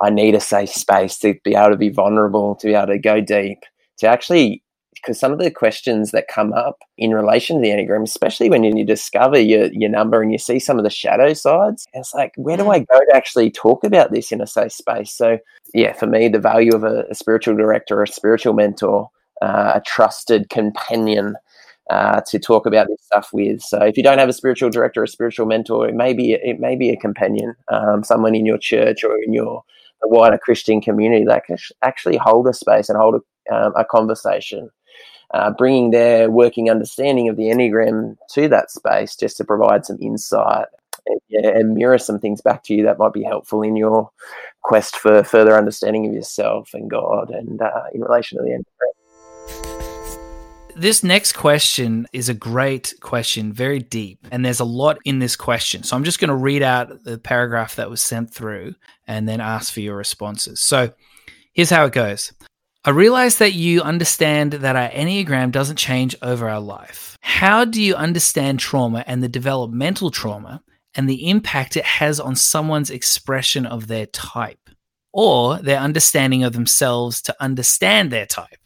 [0.00, 2.98] I need a safe space to be able to be vulnerable, to be able to
[2.98, 3.60] go deep,
[3.98, 4.62] to actually
[5.02, 8.64] because some of the questions that come up in relation to the Enneagram, especially when
[8.64, 12.32] you discover your, your number and you see some of the shadow sides, it's like,
[12.36, 12.74] where do mm.
[12.74, 15.12] I go to actually talk about this in a safe space?
[15.12, 15.38] So
[15.74, 19.10] yeah, for me, the value of a, a spiritual director, a spiritual mentor,
[19.42, 21.36] uh, a trusted companion
[21.90, 23.62] uh, to talk about this stuff with.
[23.62, 26.60] So if you don't have a spiritual director, a spiritual mentor, it may be it
[26.60, 29.62] may be a companion, um, someone in your church or in your
[30.02, 34.70] wider Christian community that can actually hold a space and hold a, um, a conversation.
[35.34, 39.98] Uh, bringing their working understanding of the Enneagram to that space just to provide some
[40.00, 40.66] insight
[41.06, 44.10] and, yeah, and mirror some things back to you that might be helpful in your
[44.62, 48.98] quest for further understanding of yourself and God and uh, in relation to the Enneagram
[50.78, 55.34] this next question is a great question, very deep, and there's a lot in this
[55.34, 55.82] question.
[55.82, 59.40] So I'm just going to read out the paragraph that was sent through and then
[59.40, 60.60] ask for your responses.
[60.60, 60.92] So
[61.52, 62.32] here's how it goes.
[62.84, 67.18] I realize that you understand that our Enneagram doesn't change over our life.
[67.20, 70.62] How do you understand trauma and the developmental trauma
[70.94, 74.70] and the impact it has on someone's expression of their type
[75.12, 78.58] or their understanding of themselves to understand their type?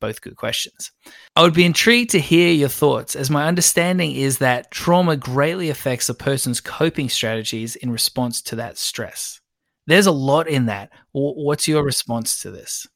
[0.00, 0.92] both good questions.
[1.34, 5.70] I would be intrigued to hear your thoughts, as my understanding is that trauma greatly
[5.70, 9.40] affects a person's coping strategies in response to that stress.
[9.86, 10.90] There's a lot in that.
[11.12, 12.86] What's your response to this?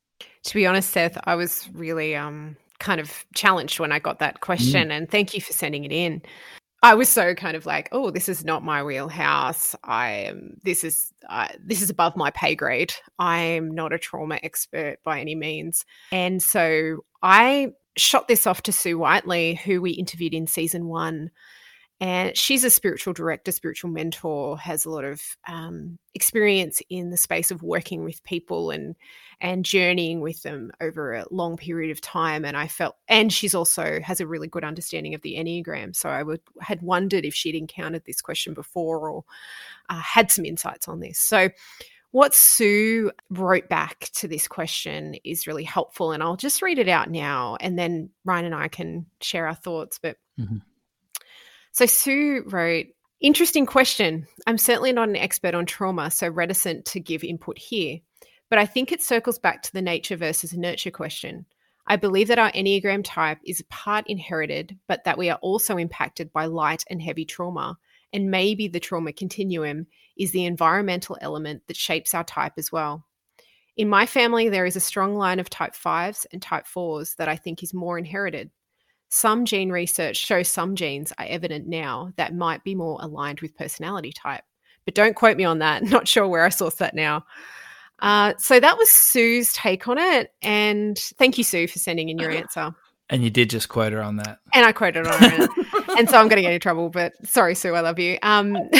[0.44, 4.40] To be honest, Seth, I was really um, kind of challenged when I got that
[4.40, 4.92] question, mm.
[4.92, 6.22] and thank you for sending it in.
[6.83, 9.76] I was so kind of like, oh, this is not my wheelhouse.
[9.85, 10.57] I am.
[10.64, 12.94] This is uh, this is above my pay grade.
[13.18, 18.62] I am not a trauma expert by any means, and so I shot this off
[18.62, 21.31] to Sue Whiteley, who we interviewed in season one,
[22.00, 27.18] and she's a spiritual director, spiritual mentor, has a lot of um, experience in the
[27.18, 28.96] space of working with people and
[29.40, 32.44] and journeying with them over a long period of time.
[32.44, 35.96] And I felt, and she's also has a really good understanding of the Enneagram.
[35.96, 39.24] So I would had wondered if she'd encountered this question before or
[39.88, 41.18] uh, had some insights on this.
[41.18, 41.50] So
[42.12, 46.12] what Sue wrote back to this question is really helpful.
[46.12, 49.55] And I'll just read it out now, and then Ryan and I can share our
[49.55, 49.98] thoughts.
[49.98, 50.59] But mm-hmm.
[51.72, 52.87] so Sue wrote,
[53.20, 54.26] Interesting question.
[54.46, 57.98] I'm certainly not an expert on trauma, so reticent to give input here.
[58.51, 61.47] But I think it circles back to the nature versus nurture question.
[61.87, 66.33] I believe that our Enneagram type is part inherited, but that we are also impacted
[66.33, 67.79] by light and heavy trauma.
[68.13, 69.87] And maybe the trauma continuum
[70.19, 73.07] is the environmental element that shapes our type as well.
[73.77, 77.29] In my family, there is a strong line of type 5s and type 4s that
[77.29, 78.51] I think is more inherited.
[79.09, 83.57] Some gene research shows some genes are evident now that might be more aligned with
[83.57, 84.45] personality type.
[84.85, 85.83] But don't quote me on that.
[85.91, 87.25] Not sure where I sourced that now.
[88.01, 90.33] Uh, so that was Sue's take on it.
[90.43, 92.75] And thank you, Sue, for sending in your answer.
[93.09, 94.39] And you did just quote her on that.
[94.55, 95.49] And I quoted on her.
[95.99, 98.19] and so I'm going to get in trouble, but sorry, Sue, I love you.
[98.23, 98.53] Um,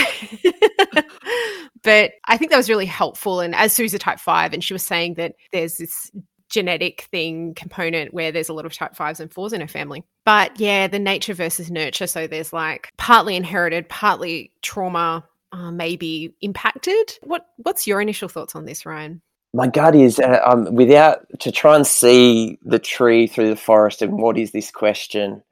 [1.83, 3.40] but I think that was really helpful.
[3.40, 6.12] And as Sue's a type five, and she was saying that there's this
[6.48, 10.04] genetic thing component where there's a lot of type fives and fours in her family.
[10.24, 12.06] But yeah, the nature versus nurture.
[12.06, 17.18] So there's like partly inherited, partly trauma, uh, maybe impacted.
[17.22, 19.22] What What's your initial thoughts on this, Ryan?
[19.52, 24.00] My gut is uh, um, without to try and see the tree through the forest
[24.00, 25.42] and what is this question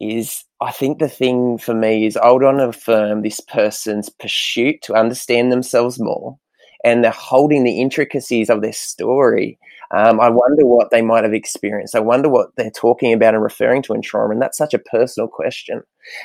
[0.00, 4.08] is I think the thing for me is I would want to affirm this person's
[4.08, 6.38] pursuit to understand themselves more
[6.84, 9.58] and they're holding the intricacies of their story
[9.94, 11.94] um, I wonder what they might have experienced.
[11.94, 14.32] I wonder what they're talking about and referring to in trauma.
[14.32, 15.82] And that's such a personal question.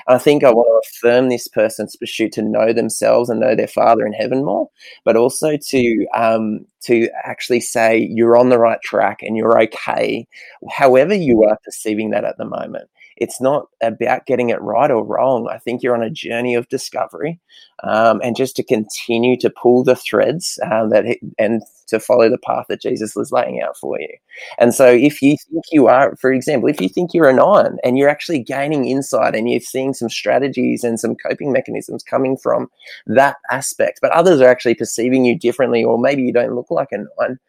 [0.07, 3.67] I think I want to affirm this person's pursuit to know themselves and know their
[3.67, 4.69] Father in heaven more,
[5.05, 10.27] but also to um, to actually say you're on the right track and you're okay,
[10.71, 12.89] however you are perceiving that at the moment
[13.19, 15.49] it's not about getting it right or wrong.
[15.51, 17.39] I think you're on a journey of discovery,
[17.83, 22.37] um, and just to continue to pull the threads um, that and to follow the
[22.37, 24.15] path that Jesus was laying out for you.
[24.57, 27.77] And so, if you think you are, for example, if you think you're a nine
[27.83, 32.37] and you're actually gaining insight and you're seeing some strategies and some coping mechanisms coming
[32.37, 32.69] from
[33.07, 36.89] that aspect, but others are actually perceiving you differently, or maybe you don't look like
[36.91, 37.39] a nine,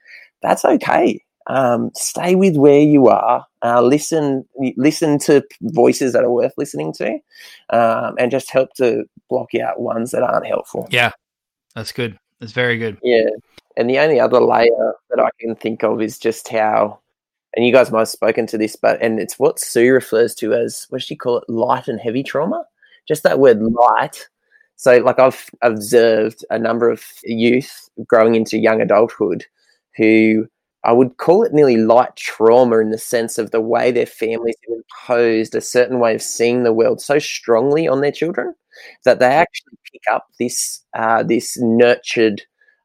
[0.43, 3.47] that's okay um, stay with where you are.
[3.63, 4.47] Uh, listen,
[4.77, 7.19] listen to voices that are worth listening to,
[7.71, 10.89] um, and just help to block out ones that aren't helpful.
[10.91, 11.13] Yeah,
[11.75, 12.19] that's good.
[12.39, 12.99] That's very good.
[13.03, 13.29] Yeah,
[13.77, 17.01] and the only other layer that I can think of is just how,
[17.55, 20.55] and you guys might have spoken to this, but and it's what Sue refers to
[20.55, 21.51] as what does she call it?
[21.51, 22.65] Light and heavy trauma.
[23.09, 24.29] Just that word light.
[24.81, 29.45] So, like I've observed a number of youth growing into young adulthood
[29.99, 30.47] who
[30.85, 34.55] I would call it nearly light trauma in the sense of the way their families
[34.67, 38.55] have imposed a certain way of seeing the world so strongly on their children
[39.05, 42.41] that they actually pick up this uh, this nurtured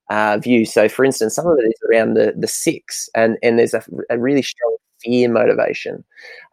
[0.10, 0.66] uh, view.
[0.66, 3.82] So, for instance, some of it is around the the six, and and there's a,
[4.10, 6.04] a really strong fear motivation.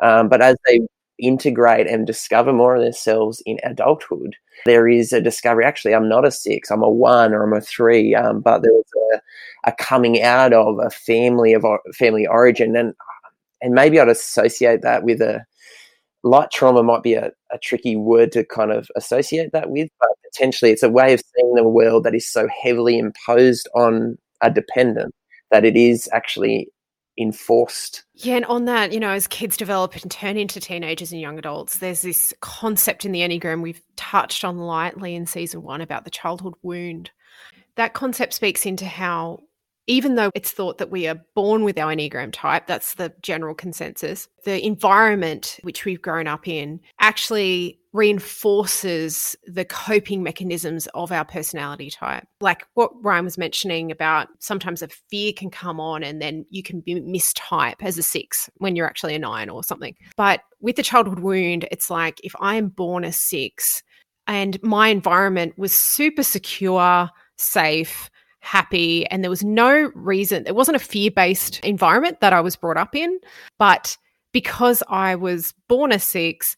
[0.00, 0.80] Um, but as they
[1.22, 5.64] integrate and discover more of themselves in adulthood, there is a discovery.
[5.64, 6.70] Actually, I'm not a six.
[6.70, 8.14] I'm a one or I'm a three.
[8.14, 11.64] Um, but there was a, a, coming out of a family of
[11.94, 12.94] family origin, and
[13.60, 15.44] and maybe I'd associate that with a
[16.22, 16.82] light trauma.
[16.82, 20.82] Might be a, a tricky word to kind of associate that with, but potentially it's
[20.82, 25.14] a way of seeing the world that is so heavily imposed on a dependent
[25.50, 26.68] that it is actually
[27.18, 28.04] enforced.
[28.14, 31.38] Yeah, and on that, you know, as kids develop and turn into teenagers and young
[31.38, 36.04] adults, there's this concept in the Enneagram we've touched on lightly in season one about
[36.04, 37.10] the childhood wound.
[37.76, 39.40] That concept speaks into how
[39.86, 43.54] even though it's thought that we are born with our Enneagram type, that's the general
[43.54, 51.24] consensus, the environment which we've grown up in actually reinforces the coping mechanisms of our
[51.24, 52.26] personality type.
[52.40, 56.62] Like what Ryan was mentioning about sometimes a fear can come on and then you
[56.62, 59.94] can be mistype as a six when you're actually a nine or something.
[60.16, 63.82] But with the childhood wound, it's like if I am born a six
[64.26, 68.10] and my environment was super secure, safe,
[68.42, 72.76] happy and there was no reason it wasn't a fear-based environment that I was brought
[72.76, 73.20] up in
[73.56, 73.96] but
[74.32, 76.56] because I was born a six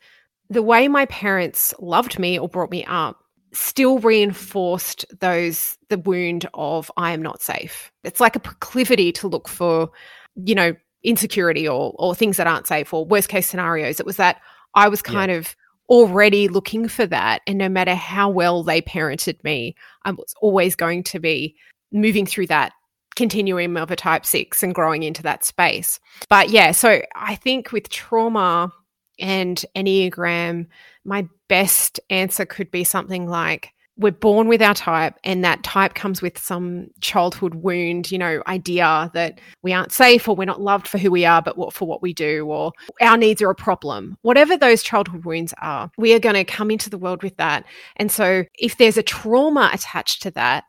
[0.49, 3.19] the way my parents loved me or brought me up
[3.53, 9.29] still reinforced those the wound of I am not safe it's like a proclivity to
[9.29, 9.91] look for
[10.37, 14.17] you know insecurity or or things that aren't safe or worst case scenarios it was
[14.17, 14.41] that
[14.75, 15.37] I was kind yeah.
[15.37, 15.55] of
[15.91, 19.77] already looking for that and no matter how well they parented me
[20.07, 21.57] I was always going to be
[21.95, 22.73] moving through that
[23.17, 26.01] continuum of a type six and growing into that space.
[26.29, 28.73] But yeah, so I think with trauma
[29.19, 30.67] and Enneagram,
[31.05, 35.95] my best answer could be something like we're born with our type, and that type
[35.95, 40.61] comes with some childhood wound, you know, idea that we aren't safe or we're not
[40.61, 43.51] loved for who we are, but what for what we do, or our needs are
[43.51, 44.19] a problem.
[44.23, 47.65] Whatever those childhood wounds are, we are going to come into the world with that.
[47.95, 50.65] And so if there's a trauma attached to that,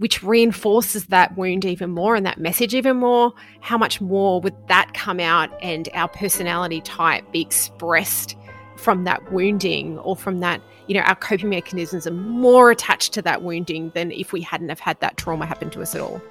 [0.00, 4.54] which reinforces that wound even more and that message even more, how much more would
[4.66, 8.34] that come out and our personality type be expressed
[8.76, 13.20] from that wounding or from that, you know, our coping mechanisms are more attached to
[13.20, 16.22] that wounding than if we hadn't have had that trauma happen to us at all.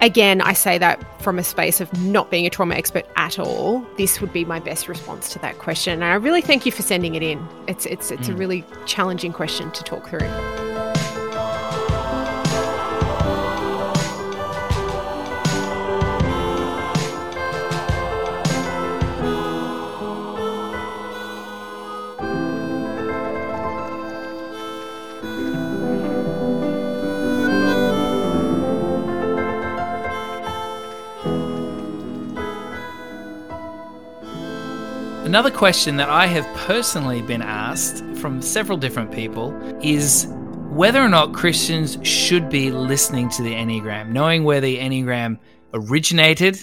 [0.00, 3.84] Again, I say that from a space of not being a trauma expert at all.
[3.96, 5.94] This would be my best response to that question.
[5.94, 7.44] And I really thank you for sending it in.
[7.66, 8.34] It's it's it's mm.
[8.34, 10.61] a really challenging question to talk through.
[35.32, 40.26] Another question that I have personally been asked from several different people is
[40.68, 45.38] whether or not Christians should be listening to the Enneagram, knowing where the Enneagram
[45.72, 46.58] originated.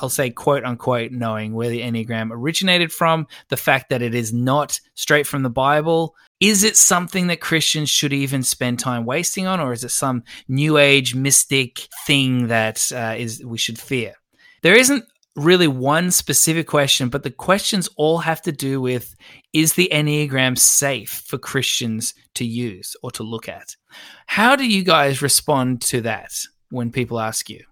[0.00, 4.32] I'll say quote unquote, knowing where the Enneagram originated from, the fact that it is
[4.32, 6.14] not straight from the Bible.
[6.38, 10.22] Is it something that Christians should even spend time wasting on, or is it some
[10.46, 14.14] new age mystic thing that uh, is we should fear?
[14.62, 15.04] There isn't
[15.36, 19.14] really one specific question, but the questions all have to do with
[19.52, 23.76] is the Enneagram safe for Christians to use or to look at?
[24.26, 26.32] How do you guys respond to that
[26.70, 27.64] when people ask you?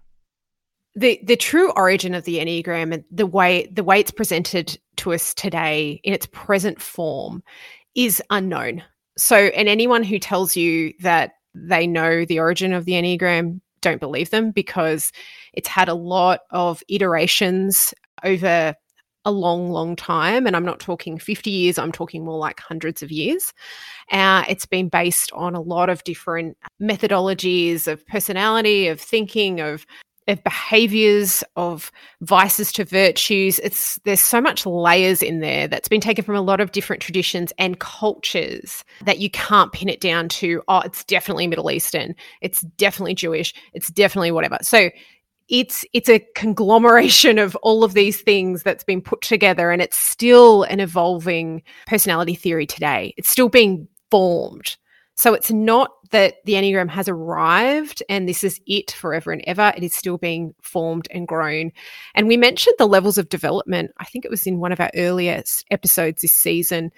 [0.95, 5.13] The the true origin of the Enneagram and the way the way it's presented to
[5.13, 7.41] us today in its present form
[7.95, 8.83] is unknown.
[9.17, 13.99] So and anyone who tells you that they know the origin of the Enneagram don't
[13.99, 15.11] believe them because
[15.53, 18.75] it's had a lot of iterations over
[19.25, 20.45] a long, long time.
[20.45, 23.53] And I'm not talking 50 years, I'm talking more like hundreds of years.
[24.11, 29.85] Uh, it's been based on a lot of different methodologies of personality, of thinking, of
[30.27, 33.59] of behaviors of vices to virtues.
[33.59, 37.01] It's there's so much layers in there that's been taken from a lot of different
[37.01, 42.15] traditions and cultures that you can't pin it down to oh it's definitely middle eastern
[42.41, 44.57] it's definitely jewish it's definitely whatever.
[44.61, 44.89] So
[45.49, 49.97] it's it's a conglomeration of all of these things that's been put together and it's
[49.97, 53.13] still an evolving personality theory today.
[53.17, 54.77] It's still being formed.
[55.15, 59.73] So it's not that the Enneagram has arrived and this is it forever and ever.
[59.75, 61.71] It is still being formed and grown.
[62.15, 63.91] And we mentioned the levels of development.
[63.97, 66.91] I think it was in one of our earliest episodes this season.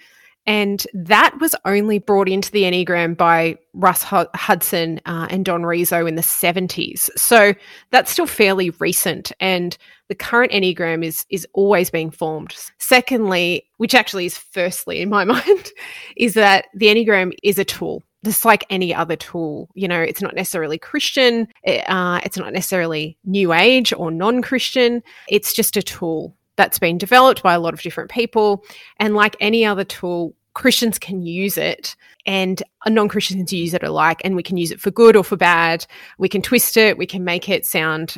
[0.46, 6.06] And that was only brought into the Enneagram by Russ Hudson uh, and Don Riso
[6.06, 7.10] in the 70s.
[7.16, 7.54] So
[7.90, 9.32] that's still fairly recent.
[9.40, 9.76] And
[10.08, 12.54] the current Enneagram is, is always being formed.
[12.78, 15.72] Secondly, which actually is firstly in my mind,
[16.16, 19.68] is that the Enneagram is a tool just like any other tool.
[19.74, 24.42] You know, it's not necessarily Christian, it, uh, it's not necessarily New Age or non
[24.42, 25.02] Christian.
[25.28, 28.64] It's just a tool that's been developed by a lot of different people.
[28.98, 31.94] And like any other tool, Christians can use it
[32.24, 35.36] and non Christians use it alike, and we can use it for good or for
[35.36, 35.86] bad.
[36.18, 38.16] We can twist it, we can make it sound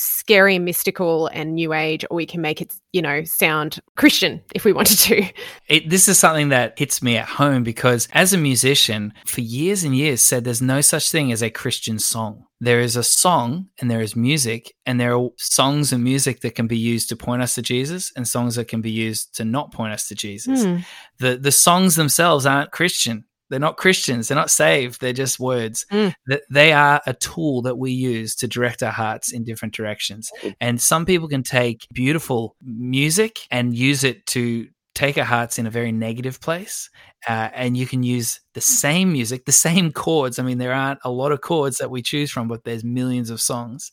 [0.00, 4.64] scary mystical and new age or we can make it you know sound christian if
[4.64, 5.24] we wanted to.
[5.68, 9.84] It, this is something that hits me at home because as a musician for years
[9.84, 12.44] and years said there's no such thing as a christian song.
[12.60, 16.54] There is a song and there is music and there are songs and music that
[16.54, 19.44] can be used to point us to jesus and songs that can be used to
[19.44, 20.64] not point us to jesus.
[20.64, 20.84] Mm.
[21.18, 24.28] the the songs themselves aren't christian they're not Christians.
[24.28, 25.00] They're not saved.
[25.00, 25.86] They're just words.
[25.90, 26.14] Mm.
[26.50, 30.30] They are a tool that we use to direct our hearts in different directions.
[30.60, 35.66] And some people can take beautiful music and use it to take our hearts in
[35.66, 36.90] a very negative place.
[37.28, 40.38] Uh, and you can use the same music, the same chords.
[40.38, 43.30] I mean, there aren't a lot of chords that we choose from, but there's millions
[43.30, 43.92] of songs.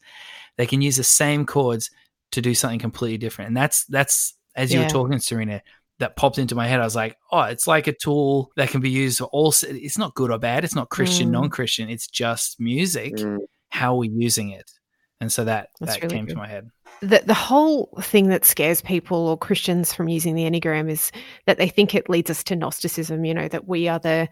[0.58, 1.92] They can use the same chords
[2.32, 3.50] to do something completely different.
[3.50, 4.86] And that's that's as you yeah.
[4.86, 5.62] were talking, Sarina,
[6.00, 6.80] that popped into my head.
[6.80, 9.54] I was like, oh, it's like a tool that can be used for all.
[9.64, 10.64] It's not good or bad.
[10.64, 11.32] It's not Christian, mm.
[11.32, 11.90] non-Christian.
[11.90, 13.16] It's just music.
[13.16, 13.40] Mm.
[13.70, 14.72] How we're using it,
[15.20, 16.34] and so that That's that really came good.
[16.34, 16.70] to my head.
[17.02, 21.12] The the whole thing that scares people or Christians from using the enneagram is
[21.46, 23.26] that they think it leads us to Gnosticism.
[23.26, 24.30] You know that we are the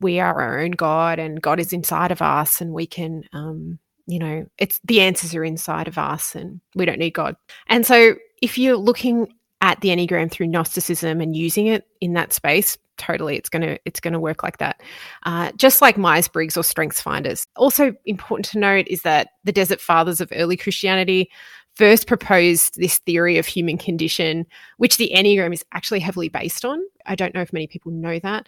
[0.00, 3.24] we are our own God, and God is inside of us, and we can.
[3.32, 7.36] Um, you know, it's the answers are inside of us and we don't need God.
[7.68, 9.32] And so if you're looking
[9.64, 13.78] at the enneagram through gnosticism and using it in that space totally it's going to
[13.86, 14.80] it's going to work like that.
[15.24, 17.46] Uh, just like myers-briggs or strengths finders.
[17.56, 21.30] Also important to note is that the desert fathers of early christianity
[21.74, 24.46] first proposed this theory of human condition
[24.76, 26.78] which the enneagram is actually heavily based on.
[27.06, 28.46] I don't know if many people know that.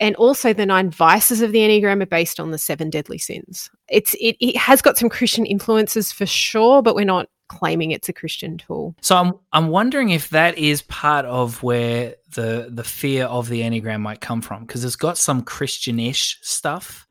[0.00, 3.70] And also the nine vices of the enneagram are based on the seven deadly sins.
[3.88, 8.08] It's it, it has got some christian influences for sure but we're not claiming it's
[8.08, 8.94] a Christian tool.
[9.00, 13.62] So I'm I'm wondering if that is part of where the the fear of the
[13.62, 17.06] Enneagram might come from because it's got some Christianish stuff.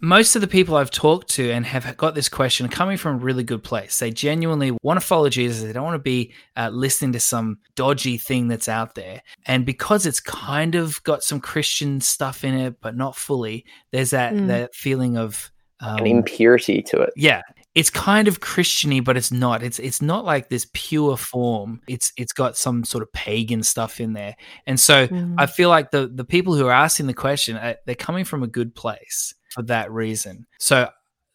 [0.00, 3.18] Most of the people I've talked to and have got this question coming from a
[3.18, 4.00] really good place.
[4.00, 5.62] They genuinely want to follow Jesus.
[5.62, 9.22] They don't want to be uh, listening to some dodgy thing that's out there.
[9.46, 14.10] And because it's kind of got some Christian stuff in it, but not fully, there's
[14.10, 14.48] that mm.
[14.48, 17.12] that feeling of um, an impurity to it.
[17.16, 17.42] Yeah,
[17.74, 19.62] it's kind of Christiany, but it's not.
[19.62, 21.80] It's it's not like this pure form.
[21.86, 24.34] It's it's got some sort of pagan stuff in there,
[24.66, 25.34] and so mm.
[25.38, 28.42] I feel like the the people who are asking the question uh, they're coming from
[28.42, 30.46] a good place for that reason.
[30.58, 30.88] So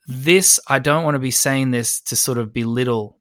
[0.07, 3.17] this I don't want to be saying this to sort of belittle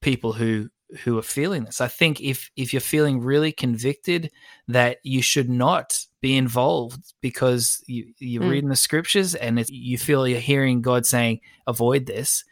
[0.00, 0.68] people who
[1.00, 1.80] who are feeling this.
[1.80, 4.30] I think if if you're feeling really convicted
[4.68, 8.50] that you should not be involved because you, you're mm.
[8.50, 12.44] reading the scriptures and you feel you're hearing God saying avoid this,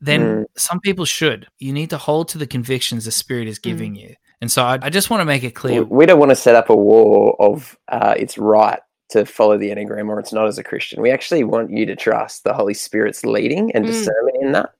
[0.00, 0.44] then mm.
[0.56, 1.46] some people should.
[1.58, 4.00] You need to hold to the convictions the Spirit is giving mm.
[4.00, 4.14] you.
[4.40, 5.82] And so I, I, just want to make it clear.
[5.82, 8.80] We don't want to set up a war of uh, it's right
[9.10, 11.00] to follow the Enneagram or it's not as a Christian.
[11.00, 13.88] We actually want you to trust the Holy Spirit's leading and mm.
[13.88, 14.70] discernment in that.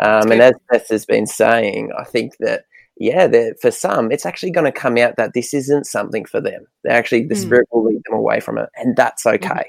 [0.00, 2.64] Um, and as Seth has been saying, I think that,
[2.96, 3.28] yeah,
[3.60, 6.66] for some, it's actually going to come out that this isn't something for them.
[6.84, 7.42] They actually, the mm.
[7.42, 9.44] Spirit will lead them away from it, and that's mm-hmm.
[9.44, 9.64] okay.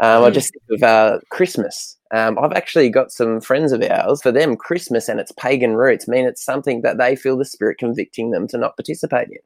[0.00, 0.26] Um, mm.
[0.26, 1.96] I just think of uh, Christmas.
[2.14, 4.22] Um, I've actually got some friends of ours.
[4.22, 7.78] For them, Christmas and its pagan roots mean it's something that they feel the spirit
[7.78, 9.38] convicting them to not participate in.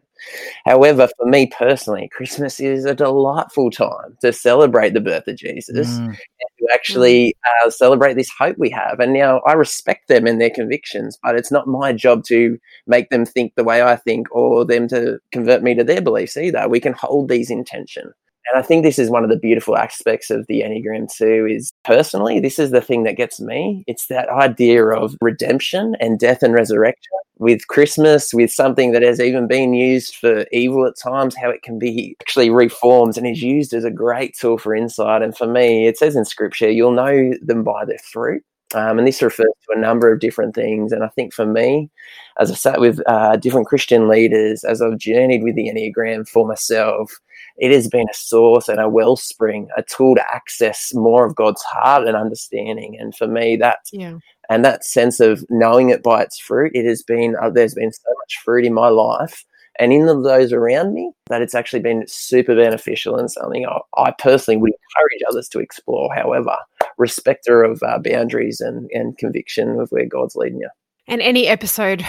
[0.66, 5.98] However, for me personally, Christmas is a delightful time to celebrate the birth of Jesus
[5.98, 6.06] mm.
[6.08, 7.66] and to actually mm.
[7.66, 9.00] uh, celebrate this hope we have.
[9.00, 13.08] And now I respect them and their convictions, but it's not my job to make
[13.08, 16.68] them think the way I think or them to convert me to their beliefs either.
[16.68, 18.12] We can hold these in tension.
[18.50, 21.70] And I think this is one of the beautiful aspects of the Enneagram too is
[21.84, 23.84] personally, this is the thing that gets me.
[23.86, 29.20] It's that idea of redemption and death and resurrection with Christmas, with something that has
[29.20, 33.42] even been used for evil at times, how it can be actually reformed and is
[33.42, 35.22] used as a great tool for insight.
[35.22, 38.42] And for me, it says in scripture, you'll know them by their fruit.
[38.74, 40.92] Um, and this refers to a number of different things.
[40.92, 41.90] And I think for me,
[42.38, 46.46] as I've sat with uh, different Christian leaders, as I've journeyed with the Enneagram for
[46.46, 47.12] myself,
[47.58, 51.62] it has been a source and a wellspring, a tool to access more of God's
[51.62, 52.96] heart and understanding.
[52.98, 54.18] And for me, that yeah.
[54.48, 57.92] and that sense of knowing it by its fruit, it has been uh, there's been
[57.92, 59.44] so much fruit in my life
[59.78, 63.78] and in the, those around me, that it's actually been super beneficial and something I,
[63.96, 66.12] I personally would encourage others to explore.
[66.14, 66.56] However,
[66.98, 70.68] respecter of uh, boundaries and, and conviction of where God's leading you.
[71.06, 72.04] And any episode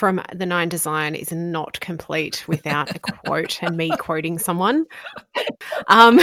[0.00, 4.86] from the Nine Design is not complete without a quote and me quoting someone.
[5.88, 6.18] Um,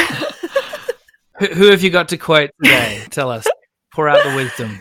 [1.38, 3.04] who, who have you got to quote today?
[3.12, 3.46] Tell us.
[3.94, 4.80] Pour out the wisdom.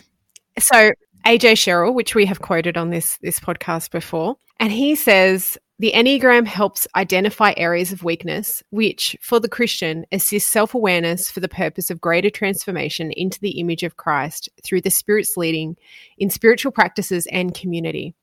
[0.59, 0.92] So
[1.26, 5.92] AJ Sherrill, which we have quoted on this this podcast before, and he says the
[5.94, 11.51] Enneagram helps identify areas of weakness, which, for the Christian, assists self awareness for the
[11.51, 15.76] purpose of greater transformation into the image of Christ through the Spirit's leading
[16.16, 18.14] in spiritual practices and community.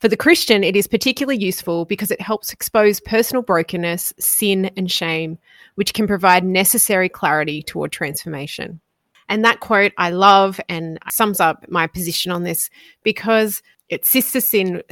[0.00, 4.90] For the Christian, it is particularly useful because it helps expose personal brokenness, sin, and
[4.90, 5.38] shame,
[5.74, 8.80] which can provide necessary clarity toward transformation.
[9.28, 12.70] And that quote I love and sums up my position on this
[13.04, 14.82] because it assists us in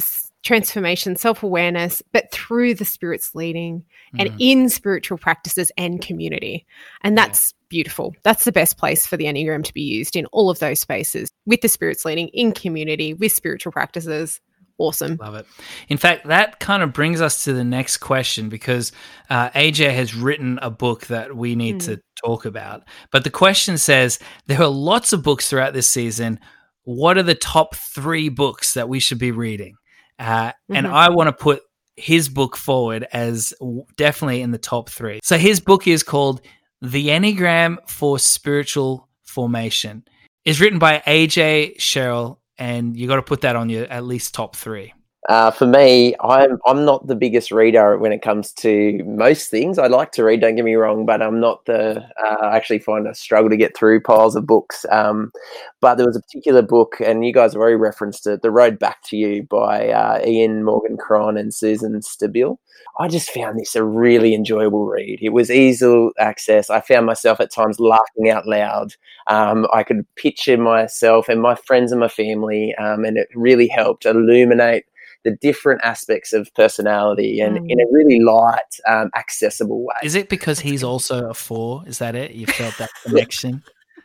[0.43, 3.85] transformation, self awareness, but through the Spirit's leading
[4.15, 4.21] mm.
[4.21, 6.67] and in spiritual practices and community.
[7.03, 7.67] And that's yeah.
[7.71, 8.15] beautiful.
[8.25, 11.31] That's the best place for the Enneagram to be used in all of those spaces
[11.47, 14.41] with the Spirit's leading, in community, with spiritual practices.
[14.79, 15.17] Awesome.
[15.17, 15.47] Love it.
[15.89, 18.93] In fact, that kind of brings us to the next question because
[19.29, 21.85] uh, AJ has written a book that we need mm.
[21.87, 22.85] to talk about.
[23.11, 26.39] But the question says there are lots of books throughout this season.
[26.85, 29.75] What are the top three books that we should be reading?
[30.19, 30.77] Uh, mm-hmm.
[30.77, 31.63] And I want to put
[31.97, 33.53] his book forward as
[33.97, 35.19] definitely in the top three.
[35.25, 36.41] So his book is called
[36.81, 40.05] The Enneagram for Spiritual Formation.
[40.45, 44.35] It's written by AJ Sherrill, and you got to put that on your at least
[44.35, 44.93] top three.
[45.29, 49.77] Uh, for me, I'm I'm not the biggest reader when it comes to most things.
[49.77, 52.03] I like to read, don't get me wrong, but I'm not the.
[52.25, 54.87] Uh, I actually find a struggle to get through piles of books.
[54.93, 55.33] Um,
[55.81, 58.79] but there was a particular book, and you guys have already referenced it, "The Road
[58.79, 62.59] Back to You" by uh, Ian Morgan Cron and Susan Stabile.
[63.01, 65.19] I just found this a really enjoyable read.
[65.21, 66.71] It was easy access.
[66.71, 68.95] I found myself at times laughing out loud.
[69.27, 73.67] Um, I could picture myself and my friends and my family, um, and it really
[73.69, 74.85] helped illuminate
[75.25, 77.67] the different aspects of personality and mm.
[77.69, 79.97] in a really light, um, accessible way.
[80.03, 81.83] Is it because he's also a four?
[81.87, 82.33] Is that it?
[82.33, 83.63] You felt that connection?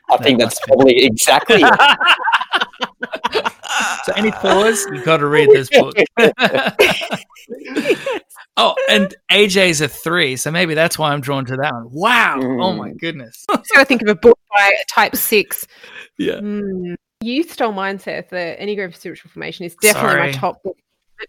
[0.09, 1.61] I that think that's probably exactly
[4.03, 5.95] so any fours, you've got to read this book.
[8.57, 11.87] oh, and AJ's a three, so maybe that's why I'm drawn to that one.
[11.89, 12.37] Wow.
[12.39, 12.63] Mm.
[12.63, 12.99] Oh my mm.
[12.99, 13.45] goodness.
[13.49, 15.65] I got to think of a book by type six.
[16.17, 16.35] Yeah.
[16.35, 16.95] Mm.
[17.21, 20.27] Youth Style Mindset, the Enneagram for Spiritual Formation is definitely Sorry.
[20.27, 20.77] my top book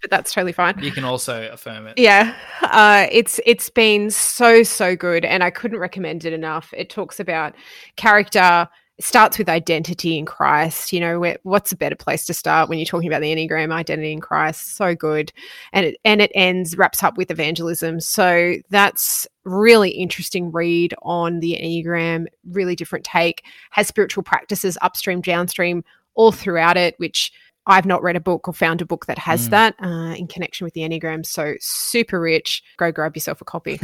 [0.00, 0.78] but that's totally fine.
[0.80, 1.98] You can also affirm it.
[1.98, 6.72] Yeah, uh, it's it's been so so good, and I couldn't recommend it enough.
[6.76, 7.54] It talks about
[7.96, 8.68] character.
[9.00, 10.92] starts with identity in Christ.
[10.92, 13.72] You know, where, what's a better place to start when you're talking about the Enneagram
[13.72, 14.76] identity in Christ?
[14.76, 15.32] So good,
[15.72, 18.00] and it and it ends wraps up with evangelism.
[18.00, 22.26] So that's really interesting read on the Enneagram.
[22.50, 23.44] Really different take.
[23.70, 27.32] Has spiritual practices upstream, downstream, all throughout it, which
[27.66, 29.50] I've not read a book or found a book that has mm.
[29.50, 31.24] that uh, in connection with the Enneagram.
[31.24, 32.62] So super rich.
[32.76, 33.80] Go grab yourself a copy.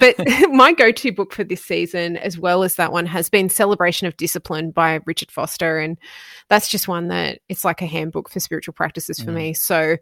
[0.00, 0.16] but
[0.50, 4.08] my go to book for this season, as well as that one, has been Celebration
[4.08, 5.78] of Discipline by Richard Foster.
[5.78, 5.96] And
[6.48, 9.34] that's just one that it's like a handbook for spiritual practices for mm.
[9.34, 9.54] me.
[9.54, 9.96] So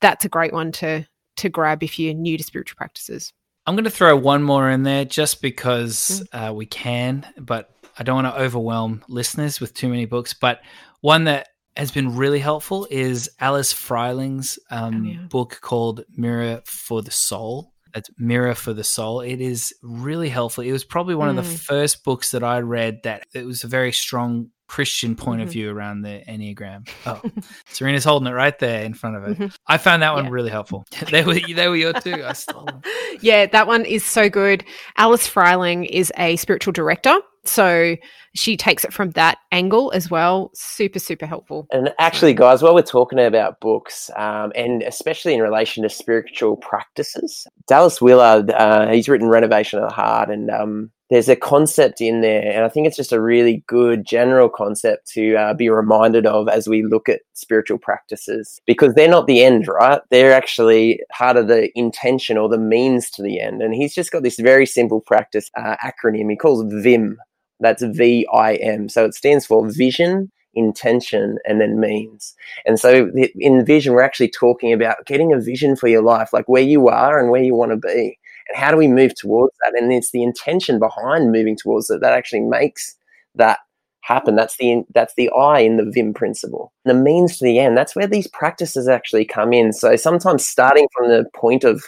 [0.00, 1.06] that's a great one to
[1.36, 3.32] to grab if you're new to spiritual practices.
[3.66, 6.50] I'm going to throw one more in there just because mm.
[6.50, 10.34] uh, we can, but I don't want to overwhelm listeners with too many books.
[10.34, 10.60] But
[11.00, 15.18] one that has been really helpful is Alice Fryling's um, oh, yeah.
[15.28, 17.72] book called Mirror for the Soul.
[17.94, 19.20] That's Mirror for the Soul.
[19.20, 20.64] It is really helpful.
[20.64, 21.38] It was probably one mm.
[21.38, 21.58] of the mm.
[21.58, 25.46] first books that I read that it was a very strong Christian point mm-hmm.
[25.46, 26.88] of view around the Enneagram.
[27.06, 27.22] Oh,
[27.68, 29.28] Sarina's holding it right there in front of her.
[29.28, 29.46] Mm-hmm.
[29.68, 30.30] I found that one yeah.
[30.30, 30.84] really helpful.
[31.10, 32.24] they were they were your two.
[32.24, 32.82] I stole them.
[33.20, 34.64] Yeah, that one is so good.
[34.96, 37.96] Alice Fryling is a spiritual director so
[38.34, 40.50] she takes it from that angle as well.
[40.54, 41.66] Super, super helpful.
[41.70, 46.56] And actually, guys, while we're talking about books, um, and especially in relation to spiritual
[46.56, 52.00] practices, Dallas Willard, uh, he's written Renovation of the Heart, and um, there's a concept
[52.00, 55.68] in there, and I think it's just a really good general concept to uh, be
[55.68, 60.00] reminded of as we look at spiritual practices because they're not the end, right?
[60.10, 63.62] They're actually part of the intention or the means to the end.
[63.62, 67.18] And he's just got this very simple practice uh, acronym he calls VIM
[67.60, 68.88] that's V I M.
[68.88, 72.34] So it stands for vision, intention, and then means.
[72.64, 76.48] And so in vision, we're actually talking about getting a vision for your life, like
[76.48, 78.18] where you are and where you want to be.
[78.48, 79.80] And how do we move towards that?
[79.80, 82.94] And it's the intention behind moving towards it that actually makes
[83.34, 83.58] that
[84.02, 84.36] happen.
[84.36, 86.72] That's the that's the I in the Vim principle.
[86.84, 87.76] The means to the end.
[87.76, 89.72] That's where these practices actually come in.
[89.72, 91.84] So sometimes starting from the point of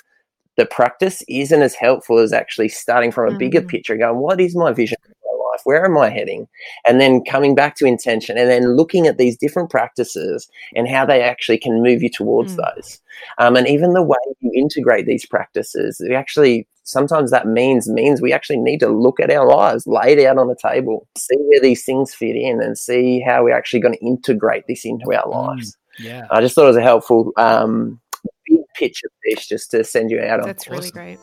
[0.57, 3.39] the practice isn't as helpful as actually starting from a mm-hmm.
[3.39, 4.99] bigger picture, going, what is my vision
[5.59, 5.65] life?
[5.65, 6.49] Where am I heading?
[6.87, 11.05] And then coming back to intention and then looking at these different practices and how
[11.07, 12.65] they actually can move you towards mm.
[12.75, 13.01] those.
[13.39, 18.23] Um, and even the way you integrate these practices, we actually sometimes that means means
[18.23, 21.37] we actually need to look at our lives, lay it out on the table, see
[21.37, 25.13] where these things fit in, and see how we're actually going to integrate this into
[25.13, 25.77] our mm, lives.
[26.01, 28.01] Mm, yeah, I just thought it was a helpful um,
[28.47, 30.47] big pitch of this just to send you out on.
[30.47, 31.19] That's really great.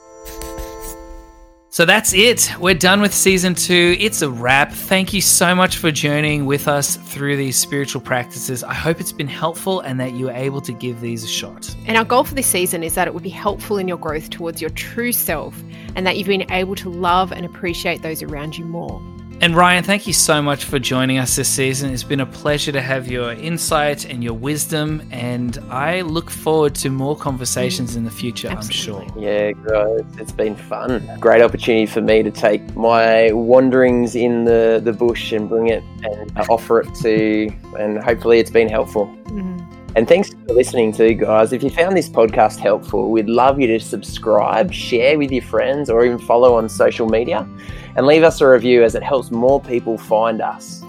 [1.76, 2.50] So that's it.
[2.58, 3.98] We're done with season two.
[4.00, 4.72] It's a wrap.
[4.72, 8.64] Thank you so much for journeying with us through these spiritual practices.
[8.64, 11.76] I hope it's been helpful and that you were able to give these a shot.
[11.86, 14.30] And our goal for this season is that it would be helpful in your growth
[14.30, 15.62] towards your true self
[15.98, 19.02] and that you've been able to love and appreciate those around you more.
[19.42, 21.92] And Ryan, thank you so much for joining us this season.
[21.92, 26.74] It's been a pleasure to have your insight and your wisdom, and I look forward
[26.76, 29.08] to more conversations in the future, Absolutely.
[29.08, 29.22] I'm sure.
[29.22, 31.08] Yeah, guys, it's been fun.
[31.20, 35.84] Great opportunity for me to take my wanderings in the, the bush and bring it
[36.04, 39.08] and offer it to, and hopefully it's been helpful.
[39.26, 39.56] Mm-hmm.
[39.98, 41.54] And thanks for listening too, guys.
[41.54, 45.90] If you found this podcast helpful, we'd love you to subscribe, share with your friends,
[45.90, 47.48] or even follow on social media
[47.96, 50.84] and leave us a review as it helps more people find us.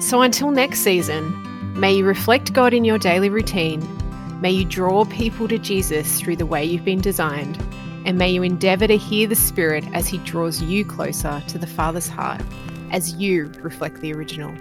[0.00, 3.86] So until next season, may you reflect God in your daily routine.
[4.40, 7.58] May you draw people to Jesus through the way you've been designed.
[8.04, 11.66] And may you endeavour to hear the Spirit as He draws you closer to the
[11.66, 12.40] Father's heart
[12.92, 14.54] as you reflect the original.